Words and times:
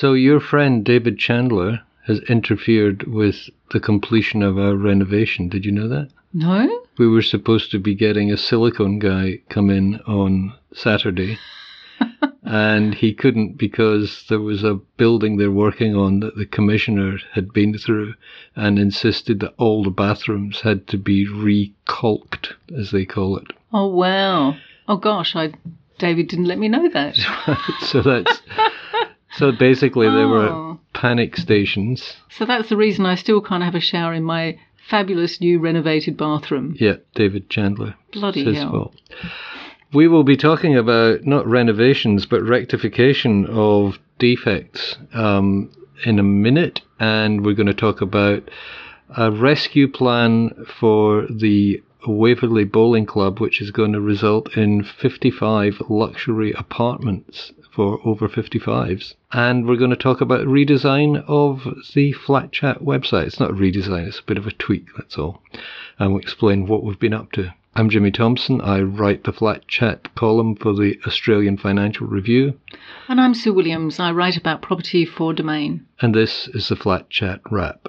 So 0.00 0.12
your 0.12 0.38
friend 0.38 0.84
David 0.84 1.18
Chandler 1.18 1.80
has 2.06 2.20
interfered 2.30 3.08
with 3.08 3.50
the 3.72 3.80
completion 3.80 4.44
of 4.44 4.56
our 4.56 4.76
renovation. 4.76 5.48
Did 5.48 5.64
you 5.64 5.72
know 5.72 5.88
that? 5.88 6.10
No? 6.32 6.82
We 6.98 7.08
were 7.08 7.20
supposed 7.20 7.72
to 7.72 7.80
be 7.80 7.96
getting 7.96 8.30
a 8.30 8.36
silicone 8.36 9.00
guy 9.00 9.40
come 9.48 9.70
in 9.70 9.96
on 10.06 10.52
Saturday. 10.72 11.36
and 12.44 12.94
he 12.94 13.12
couldn't 13.12 13.58
because 13.58 14.24
there 14.28 14.38
was 14.38 14.62
a 14.62 14.78
building 14.98 15.36
they're 15.36 15.50
working 15.50 15.96
on 15.96 16.20
that 16.20 16.36
the 16.36 16.46
commissioner 16.46 17.18
had 17.32 17.52
been 17.52 17.76
through 17.76 18.14
and 18.54 18.78
insisted 18.78 19.40
that 19.40 19.54
all 19.58 19.82
the 19.82 19.90
bathrooms 19.90 20.60
had 20.60 20.86
to 20.86 20.96
be 20.96 21.26
recaulked, 21.26 22.52
as 22.72 22.92
they 22.92 23.04
call 23.04 23.36
it. 23.36 23.48
Oh, 23.72 23.88
wow. 23.88 24.56
Oh, 24.86 24.96
gosh, 24.96 25.34
I 25.34 25.54
David 25.98 26.28
didn't 26.28 26.44
let 26.44 26.58
me 26.58 26.68
know 26.68 26.88
that. 26.88 27.16
so 27.80 28.00
that's 28.00 28.40
so 29.38 29.52
basically 29.52 30.08
there 30.08 30.28
were 30.28 30.48
Oh. 30.50 30.80
panic 30.92 31.36
stations. 31.36 32.16
So 32.30 32.44
that's 32.44 32.68
the 32.68 32.76
reason 32.76 33.06
I 33.06 33.14
still 33.14 33.40
can't 33.40 33.62
have 33.62 33.74
a 33.74 33.80
shower 33.80 34.12
in 34.12 34.24
my 34.24 34.58
fabulous 34.88 35.40
new 35.40 35.58
renovated 35.60 36.16
bathroom. 36.16 36.74
Yeah, 36.78 36.96
David 37.14 37.48
Chandler. 37.50 37.94
Bloody 38.12 38.44
his 38.44 38.56
hell. 38.58 38.70
fault. 38.70 38.94
We 39.92 40.08
will 40.08 40.24
be 40.24 40.36
talking 40.36 40.76
about 40.76 41.24
not 41.24 41.46
renovations 41.46 42.26
but 42.26 42.42
rectification 42.42 43.46
of 43.46 43.98
defects 44.18 44.96
um, 45.14 45.70
in 46.04 46.18
a 46.18 46.22
minute, 46.22 46.80
and 47.00 47.44
we're 47.44 47.54
going 47.54 47.66
to 47.68 47.74
talk 47.74 48.00
about 48.00 48.50
a 49.16 49.30
rescue 49.30 49.88
plan 49.88 50.50
for 50.78 51.26
the 51.30 51.82
Waverley 52.06 52.64
Bowling 52.64 53.06
Club, 53.06 53.40
which 53.40 53.60
is 53.60 53.70
going 53.70 53.92
to 53.92 54.00
result 54.00 54.56
in 54.56 54.84
55 54.84 55.82
luxury 55.88 56.52
apartments 56.52 57.52
for 57.70 58.00
over 58.04 58.28
55s. 58.28 59.14
And 59.32 59.66
we're 59.66 59.76
going 59.76 59.90
to 59.90 59.96
talk 59.96 60.20
about 60.20 60.46
redesign 60.46 61.24
of 61.26 61.66
the 61.94 62.12
Flat 62.12 62.52
Chat 62.52 62.80
website. 62.80 63.26
It's 63.26 63.40
not 63.40 63.50
a 63.50 63.54
redesign, 63.54 64.06
it's 64.06 64.20
a 64.20 64.24
bit 64.24 64.38
of 64.38 64.46
a 64.46 64.52
tweak, 64.52 64.86
that's 64.96 65.18
all. 65.18 65.42
And 65.98 66.12
we'll 66.12 66.22
explain 66.22 66.66
what 66.66 66.84
we've 66.84 66.98
been 66.98 67.14
up 67.14 67.32
to. 67.32 67.54
I'm 67.74 67.90
Jimmy 67.90 68.10
Thompson. 68.10 68.60
I 68.60 68.80
write 68.80 69.22
the 69.22 69.32
Flat 69.32 69.68
Chat 69.68 70.12
column 70.16 70.56
for 70.56 70.72
the 70.72 70.98
Australian 71.06 71.56
Financial 71.56 72.08
Review. 72.08 72.58
And 73.06 73.20
I'm 73.20 73.34
Sue 73.34 73.52
Williams. 73.52 74.00
I 74.00 74.10
write 74.10 74.36
about 74.36 74.62
property 74.62 75.04
for 75.04 75.32
Domain. 75.32 75.86
And 76.00 76.12
this 76.12 76.48
is 76.48 76.68
the 76.68 76.76
Flat 76.76 77.08
Chat 77.08 77.40
Wrap. 77.50 77.88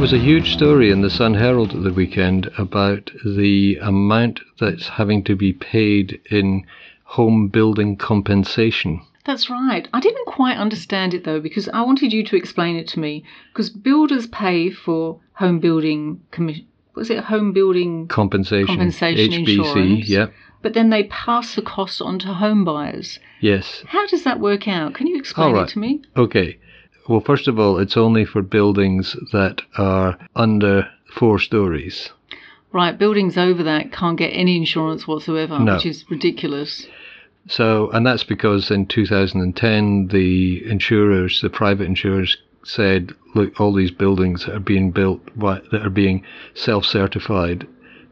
Was 0.00 0.12
a 0.14 0.18
huge 0.18 0.54
story 0.54 0.90
in 0.90 1.02
the 1.02 1.10
Sun 1.10 1.34
Herald 1.34 1.74
at 1.74 1.82
the 1.82 1.92
weekend 1.92 2.50
about 2.56 3.10
the 3.22 3.76
amount 3.82 4.40
that's 4.58 4.88
having 4.88 5.22
to 5.24 5.36
be 5.36 5.52
paid 5.52 6.18
in 6.30 6.64
home 7.04 7.48
building 7.48 7.98
compensation. 7.98 9.02
That's 9.26 9.50
right. 9.50 9.86
I 9.92 10.00
didn't 10.00 10.24
quite 10.24 10.56
understand 10.56 11.12
it 11.12 11.24
though 11.24 11.38
because 11.38 11.68
I 11.68 11.82
wanted 11.82 12.14
you 12.14 12.24
to 12.24 12.36
explain 12.36 12.76
it 12.76 12.88
to 12.88 12.98
me 12.98 13.24
because 13.52 13.68
builders 13.68 14.26
pay 14.26 14.70
for 14.70 15.20
home 15.34 15.60
building 15.60 16.22
commission. 16.30 16.66
Was 16.94 17.10
it 17.10 17.24
home 17.24 17.52
building? 17.52 18.08
Compensation. 18.08 18.68
Compensation 18.68 19.44
HBC, 19.44 19.58
insurance. 19.58 20.08
yeah. 20.08 20.26
But 20.62 20.72
then 20.72 20.88
they 20.88 21.04
pass 21.04 21.54
the 21.54 21.62
cost 21.62 22.00
on 22.00 22.18
to 22.20 22.32
home 22.32 22.64
buyers. 22.64 23.18
Yes. 23.40 23.84
How 23.86 24.06
does 24.06 24.24
that 24.24 24.40
work 24.40 24.66
out? 24.66 24.94
Can 24.94 25.06
you 25.06 25.18
explain 25.18 25.52
right. 25.52 25.64
it 25.64 25.72
to 25.72 25.78
me? 25.78 26.00
Okay. 26.16 26.58
Well, 27.08 27.20
first 27.20 27.48
of 27.48 27.58
all, 27.58 27.78
it's 27.78 27.96
only 27.96 28.24
for 28.24 28.42
buildings 28.42 29.16
that 29.32 29.62
are 29.76 30.18
under 30.36 30.88
four 31.14 31.38
stories. 31.38 32.10
Right, 32.72 32.96
buildings 32.96 33.36
over 33.36 33.62
that 33.64 33.90
can't 33.90 34.16
get 34.18 34.28
any 34.28 34.56
insurance 34.56 35.08
whatsoever, 35.08 35.58
No. 35.58 35.74
which 35.74 35.86
is 35.86 36.04
ridiculous. 36.08 36.86
So, 37.48 37.90
and 37.90 38.06
that's 38.06 38.22
because 38.22 38.70
in 38.70 38.86
2010, 38.86 40.08
the 40.08 40.64
insurers, 40.70 41.40
the 41.40 41.50
private 41.50 41.84
insurers, 41.86 42.36
said, 42.62 43.12
look, 43.34 43.58
all 43.58 43.72
these 43.72 43.90
buildings 43.90 44.44
that 44.44 44.54
are 44.54 44.60
being 44.60 44.90
built 44.90 45.24
that 45.36 45.80
are 45.82 45.90
being 45.90 46.22
self-certified, 46.54 47.66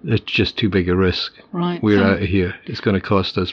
it's 0.04 0.24
just 0.24 0.56
too 0.56 0.70
big 0.70 0.88
a 0.88 0.96
risk. 0.96 1.34
Right. 1.52 1.82
We're 1.82 1.98
so- 1.98 2.04
out 2.04 2.22
of 2.22 2.28
here. 2.28 2.54
It's 2.64 2.80
going 2.80 2.94
to 2.94 3.06
cost 3.06 3.36
us, 3.38 3.52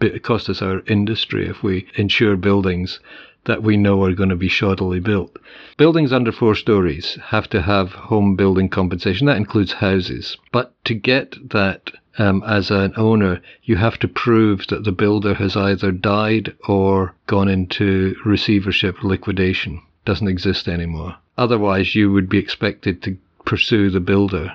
it 0.00 0.22
cost 0.22 0.48
us 0.48 0.62
our 0.62 0.80
industry 0.86 1.48
if 1.48 1.62
we 1.62 1.86
insure 1.96 2.36
buildings 2.36 3.00
that 3.46 3.62
we 3.62 3.76
know 3.76 4.02
are 4.04 4.12
going 4.12 4.28
to 4.28 4.36
be 4.36 4.48
shoddily 4.48 5.02
built. 5.02 5.36
Buildings 5.76 6.12
under 6.12 6.30
four 6.30 6.54
stories 6.54 7.18
have 7.26 7.48
to 7.50 7.62
have 7.62 7.92
home 7.92 8.36
building 8.36 8.68
compensation. 8.68 9.26
That 9.26 9.36
includes 9.36 9.72
houses. 9.72 10.36
But 10.52 10.72
to 10.84 10.94
get 10.94 11.36
that 11.50 11.90
um, 12.18 12.42
as 12.46 12.70
an 12.70 12.92
owner, 12.96 13.40
you 13.62 13.76
have 13.76 13.98
to 14.00 14.08
prove 14.08 14.66
that 14.68 14.84
the 14.84 14.92
builder 14.92 15.34
has 15.34 15.56
either 15.56 15.90
died 15.92 16.54
or 16.68 17.14
gone 17.26 17.48
into 17.48 18.16
receivership 18.24 19.02
liquidation. 19.02 19.80
Doesn't 20.04 20.28
exist 20.28 20.68
anymore. 20.68 21.16
Otherwise, 21.38 21.94
you 21.94 22.12
would 22.12 22.28
be 22.28 22.38
expected 22.38 23.02
to 23.02 23.16
pursue 23.44 23.90
the 23.90 24.00
builder 24.00 24.52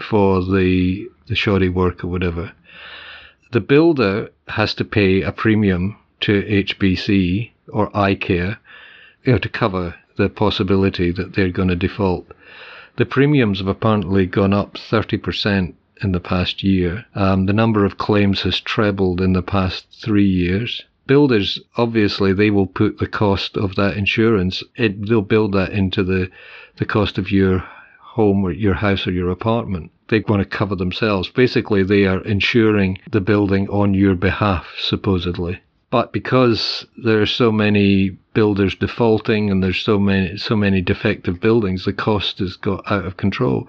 for 0.00 0.42
the 0.44 1.08
the 1.26 1.34
shoddy 1.34 1.68
work 1.68 2.04
or 2.04 2.08
whatever. 2.08 2.52
The 3.52 3.60
builder 3.60 4.30
has 4.48 4.74
to 4.74 4.84
pay 4.84 5.22
a 5.22 5.32
premium 5.32 5.96
to 6.20 6.42
HBC 6.42 7.50
or 7.68 7.90
iCare, 7.90 8.58
you 9.24 9.32
know, 9.32 9.38
to 9.38 9.48
cover 9.48 9.94
the 10.16 10.28
possibility 10.28 11.10
that 11.10 11.34
they're 11.34 11.50
going 11.50 11.68
to 11.68 11.76
default. 11.76 12.26
The 12.96 13.06
premiums 13.06 13.58
have 13.58 13.66
apparently 13.66 14.26
gone 14.26 14.52
up 14.52 14.74
30% 14.74 15.74
in 16.02 16.12
the 16.12 16.20
past 16.20 16.62
year. 16.62 17.04
Um, 17.14 17.46
the 17.46 17.52
number 17.52 17.84
of 17.84 17.98
claims 17.98 18.42
has 18.42 18.60
trebled 18.60 19.20
in 19.20 19.32
the 19.32 19.42
past 19.42 19.86
three 19.90 20.28
years. 20.28 20.84
Builders, 21.06 21.58
obviously, 21.76 22.32
they 22.32 22.50
will 22.50 22.66
put 22.66 22.98
the 22.98 23.06
cost 23.06 23.56
of 23.56 23.74
that 23.74 23.96
insurance, 23.96 24.62
it, 24.76 25.06
they'll 25.06 25.22
build 25.22 25.52
that 25.52 25.72
into 25.72 26.02
the, 26.02 26.30
the 26.76 26.84
cost 26.84 27.18
of 27.18 27.30
your 27.30 27.64
home 28.00 28.44
or 28.44 28.52
your 28.52 28.74
house 28.74 29.06
or 29.06 29.12
your 29.12 29.30
apartment. 29.30 29.90
They 30.08 30.20
want 30.20 30.40
to 30.40 30.56
cover 30.56 30.76
themselves. 30.76 31.28
Basically, 31.28 31.82
they 31.82 32.06
are 32.06 32.22
insuring 32.22 32.98
the 33.10 33.20
building 33.20 33.68
on 33.68 33.94
your 33.94 34.14
behalf, 34.14 34.66
supposedly. 34.78 35.60
But 35.94 36.12
because 36.12 36.84
there 36.96 37.22
are 37.22 37.36
so 37.42 37.52
many 37.52 38.10
builders 38.32 38.74
defaulting 38.74 39.48
and 39.48 39.62
there's 39.62 39.80
so 39.80 39.96
many 39.96 40.36
so 40.36 40.56
many 40.56 40.80
defective 40.80 41.40
buildings, 41.40 41.84
the 41.84 41.92
cost 41.92 42.40
has 42.40 42.56
got 42.56 42.82
out 42.90 43.06
of 43.06 43.16
control, 43.16 43.68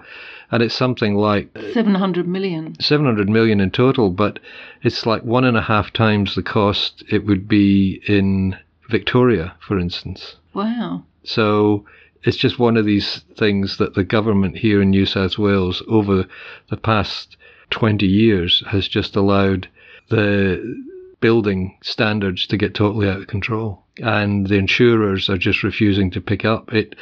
and 0.50 0.60
it's 0.60 0.74
something 0.74 1.14
like 1.14 1.56
700 1.72 2.26
million. 2.26 2.74
700 2.80 3.28
million 3.28 3.60
in 3.60 3.70
total. 3.70 4.10
But 4.10 4.40
it's 4.82 5.06
like 5.06 5.22
one 5.22 5.44
and 5.44 5.56
a 5.56 5.62
half 5.62 5.92
times 5.92 6.34
the 6.34 6.42
cost 6.42 7.04
it 7.08 7.24
would 7.24 7.46
be 7.46 8.02
in 8.08 8.56
Victoria, 8.90 9.54
for 9.60 9.78
instance. 9.78 10.34
Wow. 10.52 11.04
So 11.22 11.84
it's 12.24 12.36
just 12.36 12.58
one 12.58 12.76
of 12.76 12.86
these 12.86 13.22
things 13.36 13.76
that 13.76 13.94
the 13.94 14.02
government 14.02 14.58
here 14.58 14.82
in 14.82 14.90
New 14.90 15.06
South 15.06 15.38
Wales 15.38 15.80
over 15.86 16.26
the 16.70 16.76
past 16.76 17.36
20 17.70 18.04
years 18.04 18.64
has 18.66 18.88
just 18.88 19.14
allowed 19.14 19.68
the 20.08 20.95
building 21.20 21.76
standards 21.82 22.46
to 22.46 22.56
get 22.56 22.74
totally 22.74 23.08
out 23.08 23.20
of 23.20 23.26
control. 23.26 23.82
And 24.02 24.46
the 24.46 24.56
insurers 24.56 25.30
are 25.30 25.38
just 25.38 25.62
refusing 25.62 26.10
to 26.12 26.20
pick 26.20 26.44
up. 26.44 26.72
It 26.72 26.94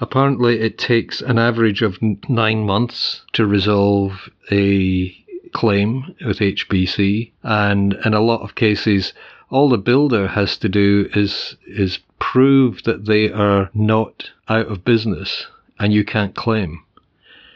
apparently 0.00 0.60
it 0.60 0.78
takes 0.78 1.20
an 1.20 1.38
average 1.38 1.82
of 1.82 1.98
nine 2.28 2.66
months 2.66 3.22
to 3.34 3.46
resolve 3.46 4.28
a 4.50 5.16
claim 5.52 6.14
with 6.24 6.38
HBC, 6.38 7.32
and 7.42 7.94
in 8.04 8.14
a 8.14 8.20
lot 8.20 8.42
of 8.42 8.54
cases, 8.54 9.12
all 9.50 9.68
the 9.68 9.78
builder 9.78 10.28
has 10.28 10.56
to 10.58 10.68
do 10.68 11.08
is 11.14 11.56
is 11.66 11.98
prove 12.18 12.82
that 12.84 13.06
they 13.06 13.30
are 13.30 13.70
not 13.74 14.30
out 14.48 14.66
of 14.66 14.84
business, 14.84 15.46
and 15.78 15.92
you 15.92 16.04
can't 16.04 16.34
claim. 16.34 16.82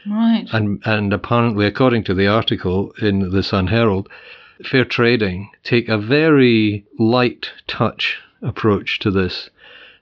Right. 0.07 0.45
And 0.51 0.81
and 0.85 1.13
apparently, 1.13 1.65
according 1.65 2.03
to 2.05 2.13
the 2.13 2.27
article 2.27 2.91
in 3.01 3.31
the 3.31 3.43
Sun 3.43 3.67
Herald, 3.67 4.09
Fair 4.63 4.85
Trading 4.85 5.49
take 5.63 5.89
a 5.89 5.97
very 5.97 6.85
light 6.97 7.51
touch 7.67 8.17
approach 8.41 8.99
to 8.99 9.11
this, 9.11 9.49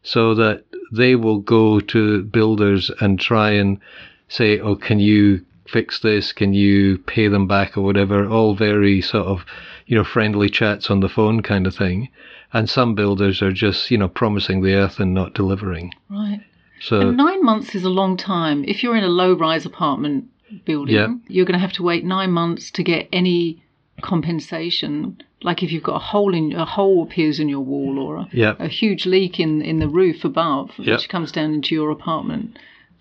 so 0.03 0.33
that 0.35 0.63
they 0.91 1.15
will 1.15 1.39
go 1.39 1.79
to 1.79 2.23
builders 2.23 2.91
and 2.99 3.19
try 3.19 3.51
and 3.51 3.79
say, 4.27 4.59
"Oh, 4.59 4.75
can 4.75 4.99
you 4.99 5.41
fix 5.67 5.99
this? 5.99 6.33
Can 6.33 6.53
you 6.53 6.97
pay 6.99 7.27
them 7.27 7.47
back 7.47 7.77
or 7.77 7.81
whatever?" 7.81 8.27
All 8.27 8.53
very 8.53 9.01
sort 9.01 9.25
of, 9.27 9.45
you 9.87 9.95
know, 9.97 10.03
friendly 10.03 10.49
chats 10.49 10.91
on 10.91 10.99
the 10.99 11.09
phone 11.09 11.41
kind 11.41 11.65
of 11.65 11.75
thing. 11.75 12.09
And 12.55 12.69
some 12.69 12.93
builders 12.93 13.41
are 13.41 13.51
just, 13.51 13.89
you 13.89 13.97
know, 13.97 14.07
promising 14.07 14.61
the 14.61 14.75
earth 14.75 14.99
and 14.99 15.13
not 15.13 15.33
delivering. 15.33 15.93
right. 16.09 16.41
So 16.79 16.99
And 16.99 17.17
nine 17.17 17.43
months 17.43 17.73
is 17.75 17.85
a 17.85 17.89
long 17.89 18.17
time. 18.17 18.63
If 18.67 18.83
you're 18.83 18.97
in 18.97 19.03
a 19.05 19.09
low 19.09 19.33
rise 19.33 19.65
apartment 19.65 20.25
building, 20.65 20.95
Yeah. 20.95 21.15
you're 21.27 21.45
going 21.45 21.53
to 21.53 21.59
have 21.59 21.73
to 21.73 21.83
wait 21.83 22.03
nine 22.05 22.31
months 22.31 22.69
to 22.71 22.83
get 22.83 23.07
any 23.13 23.62
compensation. 24.01 25.17
like 25.43 25.61
if 25.61 25.73
you've 25.73 25.83
got 25.83 25.97
a 25.97 25.99
hole 26.13 26.33
in 26.33 26.53
a 26.53 26.63
hole 26.63 27.03
appears 27.03 27.37
in 27.37 27.49
your 27.49 27.59
wall 27.59 27.99
or 27.99 28.15
a, 28.15 28.29
Yeah. 28.31 28.55
a 28.59 28.69
huge 28.69 29.05
leak 29.05 29.41
in 29.41 29.61
in 29.61 29.79
the 29.79 29.89
roof 29.89 30.23
above, 30.23 30.71
Yep. 30.77 30.87
which 30.87 31.09
comes 31.09 31.33
down 31.33 31.53
into 31.53 31.75
your 31.75 31.91
apartment. 31.91 32.57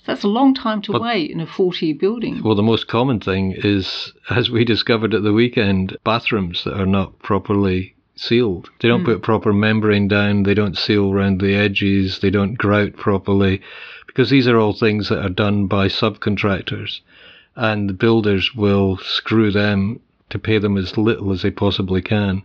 That's 0.07 0.25
a 0.25 0.29
long 0.29 0.53
time 0.53 0.83
to 0.83 0.99
wait 0.99 1.31
in 1.31 1.39
a 1.39 1.47
faulty 1.47 1.93
building. 1.93 2.43
Well, 2.43 2.57
the 2.57 2.63
most 2.63 2.89
common 2.89 3.21
thing 3.21 3.55
is, 3.57 4.13
as 4.31 4.51
we 4.51 4.65
discovered 4.65 5.15
at 5.15 5.23
the 5.23 5.33
weekend, 5.33 5.97
bathrooms 6.03 6.65
that 6.65 6.79
are 6.81 6.87
not 6.87 7.21
properly 7.21 7.95
sealed. 8.17 8.71
They 8.81 8.89
don't 8.89 9.01
hmm. 9.01 9.07
put 9.07 9.23
proper 9.23 9.53
membrane 9.53 10.09
down, 10.09 10.43
they 10.43 10.55
don't 10.55 10.77
seal 10.77 11.11
around 11.13 11.41
the 11.41 11.55
edges, 11.55 12.19
they 12.19 12.31
don't 12.31 12.59
grout 12.59 12.95
properly, 12.95 13.61
because 14.07 14.31
these 14.31 14.49
are 14.49 14.59
all 14.59 14.73
things 14.73 15.09
that 15.09 15.25
are 15.25 15.31
done 15.31 15.67
by 15.67 15.89
subcontractors. 15.89 17.01
And 17.55 17.89
the 17.89 17.95
builders 17.95 18.55
will 18.55 18.97
screw 18.99 19.51
them 19.51 20.01
to 20.33 20.39
pay 20.39 20.59
them 20.59 20.77
as 20.77 20.99
little 20.99 21.33
as 21.33 21.43
they 21.43 21.51
possibly 21.51 22.03
can. 22.03 22.43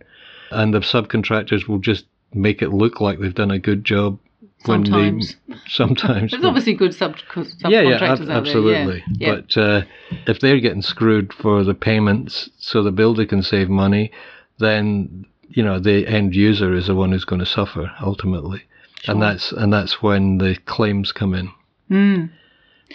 And 0.52 0.74
the 0.74 0.80
subcontractors 0.80 1.68
will 1.68 1.80
just 1.80 2.06
make 2.34 2.62
it 2.62 2.70
look 2.70 3.02
like 3.02 3.20
they've 3.20 3.34
done 3.34 3.52
a 3.52 3.60
good 3.60 3.84
job. 3.84 4.20
when 4.66 4.84
they- 4.84 4.90
Sometimes. 4.90 5.36
sometimes. 5.68 6.32
There's 6.32 6.44
obviously 6.46 6.74
good 6.74 6.94
sub 6.94 7.16
subcontractors 7.18 7.70
yeah, 7.70 7.82
yeah, 7.82 7.96
ab- 8.04 8.22
out 8.22 8.30
absolutely. 8.30 8.86
there. 8.86 9.04
Yeah. 9.18 9.28
yeah. 9.28 9.36
But 9.36 9.58
uh, 9.58 9.82
if 10.28 10.40
they're 10.40 10.60
getting 10.60 10.82
screwed 10.82 11.34
for 11.34 11.64
the 11.64 11.74
payments, 11.74 12.50
so 12.58 12.84
the 12.84 12.92
builder 12.92 13.26
can 13.26 13.44
save 13.44 13.70
money, 13.70 14.12
then 14.60 15.26
you 15.50 15.64
know 15.64 15.80
the 15.80 16.08
end 16.08 16.36
user 16.36 16.74
is 16.74 16.88
the 16.88 16.96
one 16.96 17.12
who's 17.12 17.24
going 17.26 17.40
to 17.40 17.46
suffer 17.46 17.92
ultimately, 18.02 18.64
and 19.08 19.22
that's 19.22 19.52
and 19.52 19.72
that's 19.72 20.02
when 20.02 20.38
the 20.40 20.58
claims 20.66 21.12
come 21.12 21.34
in. 21.34 21.50
Mm. 21.90 22.30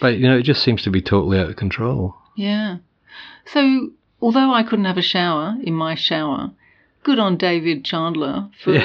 But 0.01 0.17
you 0.17 0.27
know, 0.27 0.37
it 0.37 0.43
just 0.43 0.63
seems 0.63 0.81
to 0.83 0.89
be 0.91 1.01
totally 1.01 1.39
out 1.39 1.49
of 1.49 1.55
control. 1.55 2.15
Yeah. 2.35 2.77
So, 3.45 3.89
although 4.23 4.53
I 4.53 4.63
couldn't 4.63 4.85
have 4.85 4.97
a 4.97 5.01
shower 5.01 5.57
in 5.61 5.73
my 5.73 5.95
shower, 5.95 6.51
good 7.03 7.19
on 7.19 7.35
David 7.35 7.83
Chandler 7.83 8.49
for 8.63 8.79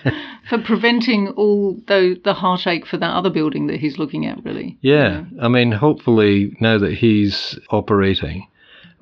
for 0.48 0.58
preventing 0.58 1.28
all 1.28 1.74
the 1.86 2.18
the 2.24 2.34
heartache 2.34 2.86
for 2.86 2.96
that 2.96 3.14
other 3.14 3.30
building 3.30 3.66
that 3.66 3.80
he's 3.80 3.98
looking 3.98 4.24
at. 4.26 4.42
Really. 4.42 4.78
Yeah, 4.80 5.24
I 5.40 5.48
mean, 5.48 5.72
hopefully 5.72 6.56
now 6.60 6.78
that 6.78 6.94
he's 6.94 7.58
operating, 7.68 8.48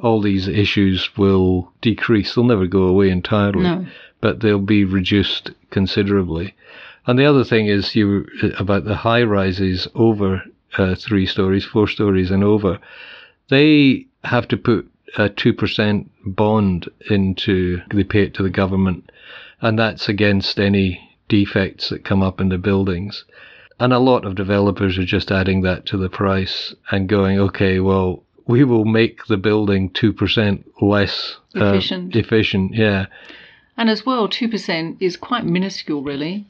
all 0.01 0.21
these 0.21 0.49
issues 0.49 1.17
will 1.17 1.73
decrease. 1.81 2.35
They'll 2.35 2.45
never 2.45 2.67
go 2.67 2.83
away 2.83 3.09
entirely. 3.11 3.63
No. 3.63 3.87
but 4.21 4.41
they'll 4.41 4.59
be 4.59 4.85
reduced 4.85 5.53
considerably. 5.71 6.55
And 7.07 7.17
the 7.19 7.25
other 7.25 7.45
thing 7.45 7.67
is 7.67 7.95
you 7.95 8.27
about 8.59 8.85
the 8.85 8.97
high 8.97 9.23
rises 9.23 9.87
over 9.95 10.43
uh, 10.77 10.97
three 10.97 11.25
stories, 11.25 11.65
four 11.65 11.87
stories, 11.87 12.33
and 12.33 12.43
over. 12.43 12.81
They 13.49 14.07
have 14.25 14.49
to 14.49 14.57
put 14.57 14.91
a 15.16 15.28
two 15.28 15.52
percent 15.52 16.10
bond 16.25 16.88
into 17.10 17.81
they 17.93 18.05
pay 18.05 18.22
it 18.22 18.34
to 18.34 18.43
the 18.43 18.50
government, 18.50 19.10
and 19.60 19.78
that's 19.78 20.08
against 20.08 20.58
any 20.58 21.16
defects 21.28 21.88
that 21.88 22.05
come 22.05 22.22
up 22.22 22.40
in 22.40 22.49
the 22.49 22.58
buildings. 22.58 23.25
And 23.81 23.93
a 23.93 23.99
lot 23.99 24.25
of 24.25 24.34
developers 24.34 24.99
are 24.99 25.05
just 25.05 25.31
adding 25.31 25.62
that 25.62 25.87
to 25.87 25.96
the 25.96 26.08
price 26.08 26.75
and 26.90 27.08
going, 27.08 27.38
okay, 27.38 27.78
well, 27.78 28.25
we 28.46 28.64
will 28.64 28.84
make 28.84 29.26
the 29.26 29.37
building 29.37 29.90
two 29.90 30.12
percent 30.12 30.66
less 30.82 31.37
uh, 31.56 31.66
Efficient. 31.66 32.16
efficient, 32.16 32.75
yeah. 32.75 33.06
And 33.76 33.88
as 33.88 34.05
well, 34.05 34.28
2% 34.28 34.96
is 34.99 35.16
quite 35.16 35.46
minuscule, 35.46 36.02
really. 36.02 36.44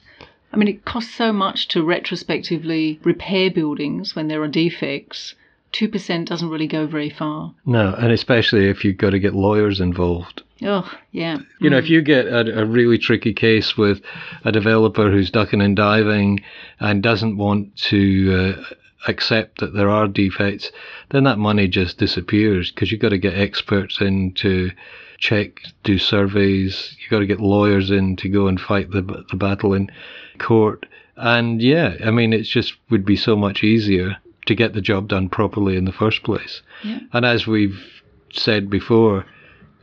I 0.50 0.56
mean, 0.56 0.66
it 0.68 0.86
costs 0.86 1.14
so 1.14 1.30
much 1.30 1.68
to 1.68 1.84
retrospectively 1.84 2.98
repair 3.04 3.50
buildings 3.50 4.16
when 4.16 4.28
there 4.28 4.42
are 4.42 4.48
defects. 4.48 5.34
2% 5.72 6.26
doesn't 6.26 6.48
really 6.48 6.66
go 6.66 6.86
very 6.86 7.10
far. 7.10 7.54
No, 7.66 7.94
and 7.94 8.12
especially 8.12 8.68
if 8.68 8.84
you've 8.84 8.96
got 8.96 9.10
to 9.10 9.18
get 9.18 9.34
lawyers 9.34 9.80
involved. 9.80 10.42
Oh, 10.62 10.90
yeah. 11.12 11.38
You 11.60 11.70
know, 11.70 11.78
if 11.78 11.88
you 11.88 12.02
get 12.02 12.26
a, 12.26 12.62
a 12.62 12.64
really 12.64 12.98
tricky 12.98 13.32
case 13.32 13.76
with 13.76 14.00
a 14.44 14.50
developer 14.50 15.10
who's 15.10 15.30
ducking 15.30 15.60
and 15.60 15.76
diving 15.76 16.40
and 16.80 17.02
doesn't 17.02 17.36
want 17.36 17.76
to 17.76 18.56
uh, 18.58 18.74
accept 19.06 19.60
that 19.60 19.74
there 19.74 19.88
are 19.88 20.08
defects, 20.08 20.72
then 21.10 21.24
that 21.24 21.38
money 21.38 21.68
just 21.68 21.98
disappears 21.98 22.72
because 22.72 22.90
you've 22.90 23.00
got 23.00 23.10
to 23.10 23.18
get 23.18 23.34
experts 23.34 24.00
in 24.00 24.32
to 24.34 24.70
check, 25.18 25.62
do 25.84 25.98
surveys. 25.98 26.96
You've 27.00 27.10
got 27.10 27.20
to 27.20 27.26
get 27.26 27.40
lawyers 27.40 27.90
in 27.90 28.16
to 28.16 28.28
go 28.28 28.48
and 28.48 28.60
fight 28.60 28.90
the, 28.90 29.02
the 29.30 29.36
battle 29.36 29.74
in 29.74 29.90
court. 30.38 30.86
And 31.16 31.60
yeah, 31.62 31.96
I 32.04 32.10
mean, 32.10 32.32
it 32.32 32.42
just 32.42 32.74
would 32.90 33.04
be 33.04 33.16
so 33.16 33.36
much 33.36 33.62
easier 33.62 34.16
to 34.48 34.54
get 34.54 34.72
the 34.72 34.80
job 34.80 35.08
done 35.08 35.28
properly 35.28 35.76
in 35.76 35.84
the 35.84 35.92
first 35.92 36.22
place. 36.22 36.62
Yeah. 36.82 37.00
And 37.12 37.24
as 37.24 37.46
we've 37.46 37.78
said 38.32 38.68
before, 38.68 39.24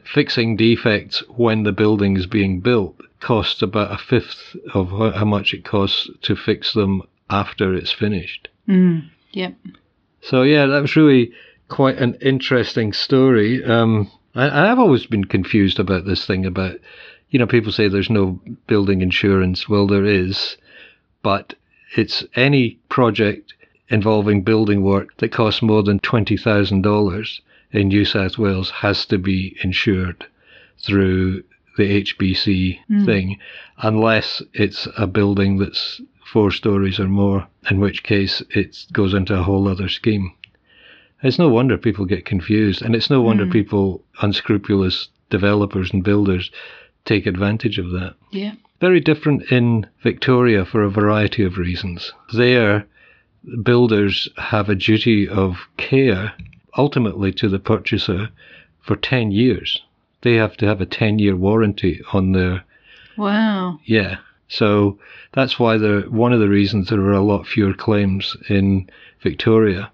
fixing 0.03 0.57
defects 0.57 1.23
when 1.29 1.63
the 1.63 1.71
building 1.71 2.17
is 2.17 2.27
being 2.27 2.59
built 2.59 2.99
costs 3.19 3.61
about 3.61 3.91
a 3.91 3.97
fifth 3.97 4.55
of 4.73 4.89
how 4.89 5.25
much 5.25 5.53
it 5.53 5.63
costs 5.63 6.09
to 6.21 6.35
fix 6.35 6.73
them 6.73 7.01
after 7.29 7.73
it's 7.73 7.91
finished. 7.91 8.49
Mm, 8.67 9.09
yep. 9.31 9.55
So 10.21 10.43
yeah, 10.43 10.65
that 10.67 10.81
was 10.81 10.95
really 10.95 11.31
quite 11.69 11.97
an 11.97 12.15
interesting 12.21 12.93
story. 12.93 13.63
Um, 13.63 14.11
and 14.33 14.51
I've 14.51 14.79
always 14.79 15.05
been 15.05 15.25
confused 15.25 15.79
about 15.79 16.05
this 16.05 16.25
thing 16.25 16.45
about, 16.45 16.77
you 17.29 17.39
know, 17.39 17.47
people 17.47 17.71
say 17.71 17.87
there's 17.87 18.09
no 18.09 18.39
building 18.67 19.01
insurance. 19.01 19.69
Well, 19.69 19.87
there 19.87 20.05
is, 20.05 20.57
but 21.23 21.53
it's 21.95 22.23
any 22.35 22.79
project 22.89 23.53
involving 23.89 24.41
building 24.41 24.81
work 24.81 25.15
that 25.17 25.31
costs 25.31 25.61
more 25.61 25.83
than 25.83 25.99
twenty 25.99 26.37
thousand 26.37 26.81
dollars 26.81 27.41
in 27.71 27.89
New 27.89 28.05
South 28.05 28.37
Wales 28.37 28.69
has 28.69 29.05
to 29.05 29.17
be 29.17 29.55
insured 29.63 30.25
through 30.77 31.43
the 31.77 32.03
HBC 32.03 32.79
hmm. 32.87 33.05
thing, 33.05 33.37
unless 33.79 34.41
it's 34.53 34.87
a 34.97 35.07
building 35.07 35.57
that's 35.57 36.01
four 36.31 36.51
stories 36.51 36.99
or 36.99 37.07
more, 37.07 37.47
in 37.69 37.79
which 37.79 38.03
case 38.03 38.41
it 38.51 38.85
goes 38.93 39.13
into 39.13 39.37
a 39.37 39.43
whole 39.43 39.67
other 39.67 39.89
scheme. 39.89 40.31
It's 41.21 41.39
no 41.39 41.49
wonder 41.49 41.77
people 41.77 42.05
get 42.05 42.25
confused, 42.25 42.81
and 42.81 42.95
it's 42.95 43.09
no 43.09 43.21
wonder 43.21 43.45
hmm. 43.45 43.51
people, 43.51 44.03
unscrupulous 44.21 45.09
developers 45.29 45.91
and 45.91 46.03
builders, 46.03 46.51
take 47.03 47.25
advantage 47.25 47.77
of 47.77 47.91
that. 47.91 48.15
Yeah. 48.31 48.53
Very 48.79 48.99
different 48.99 49.51
in 49.51 49.87
Victoria 50.03 50.65
for 50.65 50.83
a 50.83 50.89
variety 50.89 51.43
of 51.43 51.57
reasons. 51.57 52.11
There, 52.33 52.85
builders 53.63 54.27
have 54.37 54.69
a 54.69 54.75
duty 54.75 55.27
of 55.27 55.57
care 55.77 56.33
ultimately 56.77 57.31
to 57.33 57.47
the 57.49 57.59
purchaser 57.59 58.29
for 58.81 58.95
10 58.95 59.31
years. 59.31 59.81
They 60.21 60.35
have 60.35 60.57
to 60.57 60.65
have 60.65 60.81
a 60.81 60.85
10 60.85 61.19
year 61.19 61.35
warranty 61.35 62.01
on 62.13 62.31
their 62.31 62.63
Wow. 63.17 63.79
yeah. 63.85 64.17
So 64.47 64.99
that's 65.31 65.57
why 65.57 65.77
there 65.77 66.01
one 66.01 66.33
of 66.33 66.39
the 66.39 66.49
reasons 66.49 66.89
there 66.89 66.99
are 67.01 67.13
a 67.13 67.21
lot 67.21 67.47
fewer 67.47 67.73
claims 67.73 68.35
in 68.49 68.89
Victoria. 69.21 69.91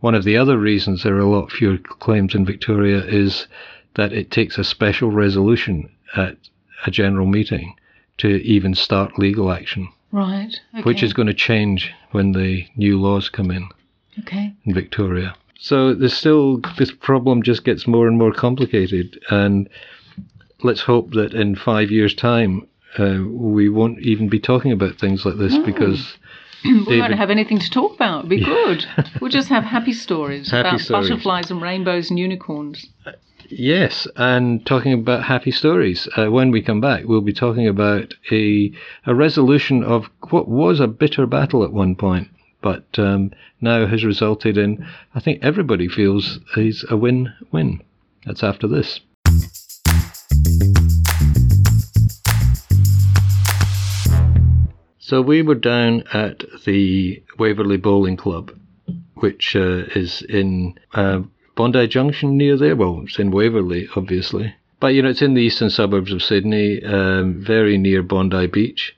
One 0.00 0.14
of 0.14 0.24
the 0.24 0.36
other 0.36 0.58
reasons 0.58 1.02
there 1.02 1.16
are 1.16 1.20
a 1.20 1.28
lot 1.28 1.52
fewer 1.52 1.78
claims 1.78 2.34
in 2.34 2.44
Victoria 2.44 3.04
is 3.04 3.46
that 3.94 4.12
it 4.12 4.30
takes 4.30 4.58
a 4.58 4.64
special 4.64 5.10
resolution 5.10 5.90
at 6.16 6.36
a 6.86 6.90
general 6.90 7.26
meeting 7.26 7.74
to 8.18 8.28
even 8.42 8.74
start 8.74 9.18
legal 9.18 9.52
action, 9.52 9.88
Right. 10.12 10.58
Okay. 10.74 10.82
which 10.82 11.02
is 11.02 11.12
going 11.12 11.28
to 11.28 11.34
change 11.34 11.92
when 12.10 12.32
the 12.32 12.66
new 12.76 13.00
laws 13.00 13.28
come 13.28 13.50
in 13.50 13.68
Okay. 14.18 14.52
in 14.64 14.74
Victoria. 14.74 15.34
So 15.58 15.94
there's 15.94 16.14
still 16.16 16.60
this 16.78 16.90
problem 16.90 17.42
just 17.42 17.64
gets 17.64 17.86
more 17.86 18.08
and 18.08 18.18
more 18.18 18.32
complicated, 18.32 19.18
and 19.30 19.68
let's 20.62 20.80
hope 20.80 21.12
that 21.12 21.32
in 21.34 21.54
five 21.54 21.90
years' 21.90 22.14
time 22.14 22.66
uh, 22.98 23.18
we 23.28 23.68
won't 23.68 24.00
even 24.00 24.28
be 24.28 24.40
talking 24.40 24.72
about 24.72 24.96
things 24.98 25.24
like 25.24 25.36
this 25.36 25.56
because 25.58 26.16
we 26.64 26.98
won't 27.00 27.14
have 27.14 27.30
anything 27.30 27.58
to 27.60 27.70
talk 27.70 27.94
about. 27.94 28.20
It'd 28.20 28.30
be 28.30 28.44
good. 28.44 28.84
We'll 29.20 29.30
just 29.30 29.48
have 29.50 29.64
happy 29.64 29.92
stories 29.92 30.50
Happy 30.50 30.68
about 30.68 30.80
stories. 30.80 31.08
butterflies 31.10 31.50
and 31.50 31.60
rainbows 31.62 32.08
and 32.10 32.18
unicorns. 32.18 32.86
Yes, 33.50 34.06
and 34.16 34.64
talking 34.64 34.92
about 34.92 35.24
happy 35.24 35.50
stories. 35.50 36.08
Uh, 36.16 36.30
when 36.30 36.50
we 36.50 36.62
come 36.62 36.80
back, 36.80 37.04
we'll 37.04 37.20
be 37.20 37.32
talking 37.32 37.66
about 37.68 38.14
a 38.30 38.72
a 39.06 39.14
resolution 39.14 39.82
of 39.82 40.08
what 40.30 40.48
was 40.48 40.80
a 40.80 40.86
bitter 40.86 41.26
battle 41.26 41.64
at 41.64 41.72
one 41.72 41.94
point. 41.94 42.28
But 42.62 42.98
um, 42.98 43.32
now 43.60 43.86
has 43.86 44.04
resulted 44.04 44.58
in, 44.58 44.86
I 45.14 45.20
think 45.20 45.42
everybody 45.42 45.88
feels 45.88 46.40
is 46.56 46.84
a 46.90 46.96
win-win. 46.96 47.82
That's 48.26 48.42
after 48.42 48.68
this. 48.68 49.00
So 54.98 55.22
we 55.22 55.42
were 55.42 55.56
down 55.56 56.04
at 56.12 56.44
the 56.64 57.22
Waverley 57.38 57.78
Bowling 57.78 58.16
Club, 58.16 58.52
which 59.14 59.56
uh, 59.56 59.84
is 59.96 60.22
in 60.22 60.78
uh, 60.94 61.22
Bondi 61.60 61.86
Junction 61.88 62.38
near 62.38 62.56
there. 62.56 62.74
Well, 62.74 63.02
it's 63.04 63.18
in 63.18 63.32
Waverley, 63.32 63.86
obviously. 63.94 64.54
But, 64.80 64.94
you 64.94 65.02
know, 65.02 65.10
it's 65.10 65.20
in 65.20 65.34
the 65.34 65.42
eastern 65.42 65.68
suburbs 65.68 66.10
of 66.10 66.22
Sydney, 66.22 66.82
um, 66.82 67.44
very 67.44 67.76
near 67.76 68.02
Bondi 68.02 68.46
Beach. 68.46 68.96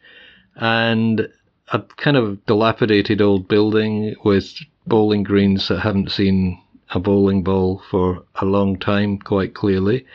And 0.55 1.29
a 1.73 1.81
kind 1.81 2.17
of 2.17 2.47
dilapidated 2.47 3.21
old 3.21 3.49
building 3.49 4.15
with 4.25 4.55
bowling 4.87 5.25
greens 5.25 5.67
that 5.67 5.81
haven't 5.81 6.13
seen 6.13 6.63
a 6.91 7.01
bowling 7.01 7.43
ball 7.43 7.83
for 7.91 8.23
a 8.37 8.45
long 8.45 8.79
time, 8.79 9.19
quite 9.19 9.55
clearly. 9.55 10.07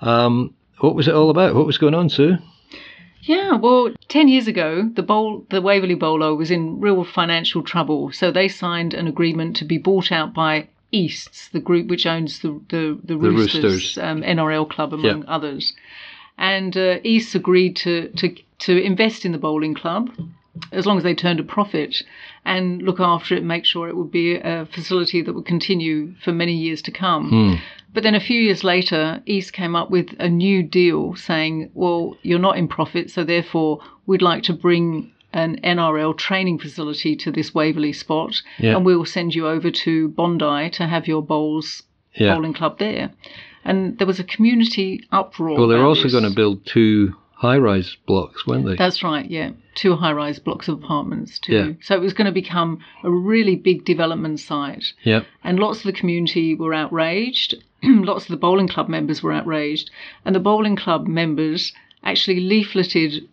Um, 0.00 0.54
what 0.78 0.94
was 0.94 1.08
it 1.08 1.14
all 1.14 1.30
about? 1.30 1.56
What 1.56 1.66
was 1.66 1.78
going 1.78 1.94
on, 1.94 2.08
Sue? 2.08 2.36
Yeah, 3.22 3.56
well, 3.56 3.92
10 4.06 4.28
years 4.28 4.46
ago, 4.46 4.88
the 4.94 5.02
bowl, 5.02 5.44
the 5.50 5.60
Waverley 5.60 5.96
Bowler 5.96 6.36
was 6.36 6.52
in 6.52 6.78
real 6.78 7.02
financial 7.02 7.64
trouble. 7.64 8.12
So 8.12 8.30
they 8.30 8.46
signed 8.46 8.94
an 8.94 9.08
agreement 9.08 9.56
to 9.56 9.64
be 9.64 9.76
bought 9.76 10.12
out 10.12 10.32
by 10.32 10.68
Easts, 10.92 11.48
the 11.48 11.60
group 11.60 11.88
which 11.88 12.06
owns 12.06 12.40
the, 12.40 12.60
the, 12.68 12.98
the, 13.04 13.16
Roosters, 13.16 13.64
Roosters. 13.64 13.98
Um, 13.98 14.22
NRL 14.22 14.68
club, 14.68 14.92
among 14.92 15.18
Yep. 15.18 15.24
others. 15.28 15.72
And 16.38 16.76
uh, 16.76 16.98
Easts 17.04 17.34
agreed 17.34 17.76
to, 17.76 18.08
to, 18.16 18.34
to 18.60 18.82
invest 18.82 19.24
in 19.24 19.32
the 19.32 19.38
bowling 19.38 19.74
club 19.74 20.10
as 20.72 20.86
long 20.86 20.96
as 20.98 21.04
they 21.04 21.14
turned 21.14 21.40
a 21.40 21.44
profit 21.44 22.02
and 22.44 22.82
look 22.82 23.00
after 23.00 23.34
it, 23.34 23.44
make 23.44 23.64
sure 23.64 23.88
it 23.88 23.96
would 23.96 24.10
be 24.10 24.34
a 24.36 24.66
facility 24.72 25.22
that 25.22 25.32
would 25.32 25.46
continue 25.46 26.14
for 26.24 26.32
many 26.32 26.54
years 26.54 26.82
to 26.82 26.90
come. 26.90 27.60
But 27.92 28.02
then 28.02 28.14
a 28.14 28.20
few 28.20 28.40
years 28.40 28.62
later, 28.62 29.20
East 29.26 29.52
came 29.52 29.74
up 29.74 29.90
with 29.90 30.14
a 30.18 30.28
new 30.28 30.62
deal 30.62 31.16
saying, 31.16 31.70
well, 31.74 32.16
you're 32.22 32.38
not 32.38 32.56
in 32.56 32.68
profit, 32.68 33.10
so 33.10 33.24
therefore 33.24 33.80
we'd 34.06 34.22
like 34.22 34.42
to 34.44 34.52
bring 34.52 35.12
an 35.32 35.60
NRL 35.62 36.16
training 36.16 36.58
facility 36.58 37.14
to 37.16 37.30
this 37.30 37.54
Waverley 37.54 37.92
spot, 37.92 38.42
Yeah. 38.58 38.76
and 38.76 38.84
we'll 38.84 39.04
send 39.04 39.34
you 39.34 39.46
over 39.46 39.70
to 39.70 40.08
Bondi 40.08 40.70
to 40.70 40.86
have 40.86 41.06
your 41.06 41.22
bowls 41.22 41.82
Yeah. 42.14 42.34
bowling 42.34 42.52
club 42.54 42.78
there. 42.78 43.12
And 43.64 43.98
there 43.98 44.06
was 44.06 44.18
a 44.18 44.24
community 44.24 45.04
uproar. 45.12 45.58
Well, 45.58 45.68
they're 45.68 45.84
also 45.84 46.04
this. 46.04 46.12
going 46.12 46.24
to 46.24 46.34
build 46.34 46.64
two 46.66 47.14
high-rise 47.34 47.96
blocks, 48.06 48.46
weren't 48.46 48.66
they? 48.66 48.74
That's 48.76 49.02
right, 49.02 49.30
yeah. 49.30 49.50
Two 49.74 49.96
high 49.96 50.12
rise 50.12 50.38
blocks 50.38 50.68
of 50.68 50.82
apartments, 50.82 51.38
too. 51.38 51.52
Yeah. 51.54 51.72
So 51.80 51.94
it 51.94 52.00
was 52.00 52.12
going 52.12 52.26
to 52.26 52.32
become 52.32 52.80
a 53.02 53.10
really 53.10 53.56
big 53.56 53.84
development 53.84 54.40
site. 54.40 54.92
Yep. 55.04 55.24
And 55.44 55.58
lots 55.58 55.78
of 55.78 55.84
the 55.84 55.92
community 55.92 56.54
were 56.54 56.74
outraged. 56.74 57.54
lots 57.82 58.24
of 58.24 58.28
the 58.30 58.36
bowling 58.36 58.68
club 58.68 58.88
members 58.88 59.22
were 59.22 59.32
outraged. 59.32 59.90
And 60.24 60.34
the 60.34 60.40
bowling 60.40 60.76
club 60.76 61.06
members 61.06 61.72
actually 62.02 62.40
leafleted 62.40 63.26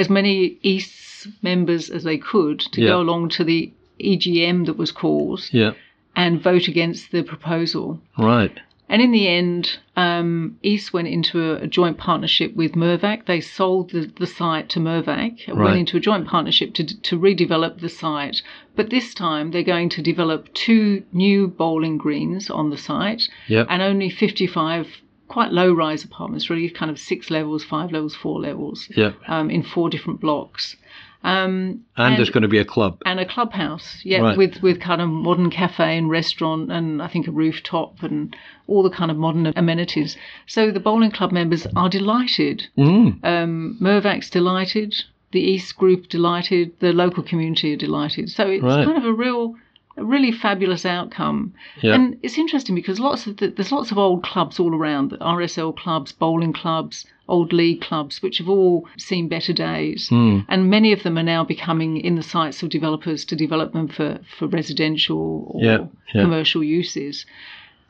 as 0.00 0.08
many 0.10 0.56
East 0.62 1.28
members 1.42 1.90
as 1.90 2.02
they 2.04 2.18
could 2.18 2.58
to 2.72 2.80
Yeah. 2.80 2.88
go 2.88 3.00
along 3.02 3.28
to 3.36 3.44
the 3.44 3.70
EGM 4.12 4.64
that 4.66 4.78
was 4.78 4.90
called 4.92 5.40
Yep. 5.52 5.76
and 6.16 6.42
vote 6.42 6.66
against 6.68 7.12
the 7.12 7.22
proposal. 7.22 8.00
Right. 8.18 8.56
And 8.92 9.00
in 9.00 9.12
the 9.12 9.28
end, 9.28 9.78
um, 9.96 10.56
East 10.64 10.92
went 10.92 11.06
into 11.06 11.36
a, 11.52 11.52
a 11.62 11.66
joint 11.68 11.96
partnership 11.98 12.56
with 12.56 12.72
Mirvac. 12.72 13.26
They 13.26 13.40
sold 13.40 13.90
the, 13.90 14.10
the 14.18 14.26
site 14.26 14.68
to 14.70 14.80
Mirvac, 14.80 15.46
Right. 15.46 15.56
went 15.66 15.78
into 15.78 15.96
a 15.96 16.00
joint 16.00 16.26
partnership 16.26 16.74
to, 16.74 16.84
to 17.08 17.16
redevelop 17.18 17.80
the 17.80 17.88
site. 17.88 18.42
But 18.74 18.90
this 18.90 19.14
time, 19.14 19.50
they're 19.52 19.62
going 19.76 19.90
to 19.90 20.02
develop 20.02 20.52
two 20.54 21.04
new 21.12 21.46
bowling 21.46 21.98
greens 21.98 22.50
on 22.50 22.70
the 22.70 22.78
site 22.78 23.22
Yep. 23.48 23.66
and 23.70 23.80
only 23.82 24.08
55 24.10 24.88
quite 25.36 25.52
low 25.52 25.72
rise 25.72 26.02
apartments, 26.04 26.50
really 26.50 26.68
kind 26.68 26.90
of 26.90 26.98
six 26.98 27.30
levels, 27.30 27.62
five 27.64 27.92
levels, 27.92 28.14
four 28.14 28.38
levels, 28.40 28.88
Yep. 28.96 29.14
um, 29.28 29.48
in 29.50 29.62
four 29.62 29.88
different 29.88 30.20
blocks. 30.20 30.76
Um, 31.22 31.80
And, 31.96 32.16
there's 32.16 32.30
going 32.30 32.42
to 32.42 32.48
be 32.48 32.58
a 32.58 32.64
club. 32.64 32.92
and 33.04 33.20
a 33.20 33.26
clubhouse, 33.26 34.00
yeah, 34.04 34.20
Right. 34.20 34.38
with 34.38 34.62
with 34.62 34.80
kind 34.80 35.00
of 35.02 35.08
modern 35.28 35.50
cafe 35.50 35.98
and 35.98 36.08
restaurant, 36.10 36.72
and 36.72 37.02
I 37.02 37.08
think 37.12 37.28
a 37.28 37.30
rooftop 37.30 38.02
and 38.02 38.34
all 38.66 38.82
the 38.82 38.90
kind 39.00 39.10
of 39.10 39.16
modern 39.18 39.52
amenities. 39.54 40.16
So 40.46 40.70
the 40.70 40.80
bowling 40.80 41.10
club 41.10 41.30
members 41.30 41.66
are 41.76 41.90
delighted. 41.90 42.68
Mm. 42.76 43.22
Um, 43.22 43.76
Mirvac's 43.80 44.30
delighted. 44.30 44.94
The 45.32 45.40
East 45.52 45.76
Group 45.76 46.08
delighted. 46.08 46.72
The 46.80 46.92
local 46.92 47.22
community 47.22 47.68
are 47.74 47.76
delighted. 47.86 48.30
So 48.30 48.42
it's 48.48 48.64
Right. 48.64 48.84
kind 48.86 48.98
of 48.98 49.04
a 49.04 49.12
real, 49.12 49.54
a 49.96 50.04
really 50.04 50.32
fabulous 50.32 50.86
outcome. 50.86 51.52
Yeah. 51.82 51.94
And 51.94 52.18
it's 52.22 52.38
interesting 52.38 52.74
because 52.74 53.00
lots 53.00 53.26
of 53.26 53.36
the, 53.38 53.48
there's 53.48 53.72
lots 53.72 53.90
of 53.90 53.98
old 53.98 54.22
clubs 54.22 54.58
all 54.58 54.74
around, 54.74 55.10
the 55.10 55.18
RSL 55.18 55.76
clubs, 55.76 56.12
bowling 56.12 56.52
clubs, 56.52 57.06
old 57.28 57.52
league 57.52 57.80
clubs, 57.80 58.22
which 58.22 58.38
have 58.38 58.48
all 58.48 58.86
seen 58.96 59.28
better 59.28 59.52
days. 59.52 60.08
Mm. 60.10 60.46
And 60.48 60.70
many 60.70 60.92
of 60.92 61.02
them 61.02 61.18
are 61.18 61.22
now 61.22 61.44
becoming 61.44 61.98
in 61.98 62.16
the 62.16 62.22
sights 62.22 62.62
of 62.62 62.70
developers 62.70 63.24
to 63.26 63.36
develop 63.36 63.72
them 63.72 63.88
for, 63.88 64.18
for 64.38 64.46
residential 64.48 65.46
or 65.48 65.62
Yeah, 65.62 65.86
yeah. 66.14 66.22
commercial 66.22 66.64
uses. 66.64 67.26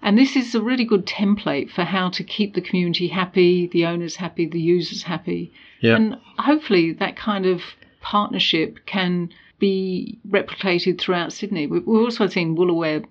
And 0.02 0.16
this 0.16 0.34
is 0.34 0.54
a 0.54 0.62
really 0.62 0.84
good 0.84 1.06
template 1.06 1.70
for 1.70 1.84
how 1.84 2.08
to 2.10 2.24
keep 2.24 2.54
the 2.54 2.62
community 2.62 3.08
happy, 3.08 3.66
the 3.66 3.84
owners 3.84 4.16
happy, 4.16 4.46
the 4.46 4.60
users 4.60 5.02
happy. 5.02 5.52
Yeah. 5.80 5.96
And 5.96 6.16
hopefully 6.38 6.92
that 6.94 7.16
kind 7.16 7.44
of 7.44 7.60
partnership 8.00 8.78
can 8.86 9.30
be 9.60 10.18
replicated 10.28 10.98
throughout 10.98 11.32
Sydney. 11.32 11.66
We- 11.68 11.78
We've 11.80 12.02
also 12.02 12.26
seen 12.26 12.56
Woolooware 12.56 13.04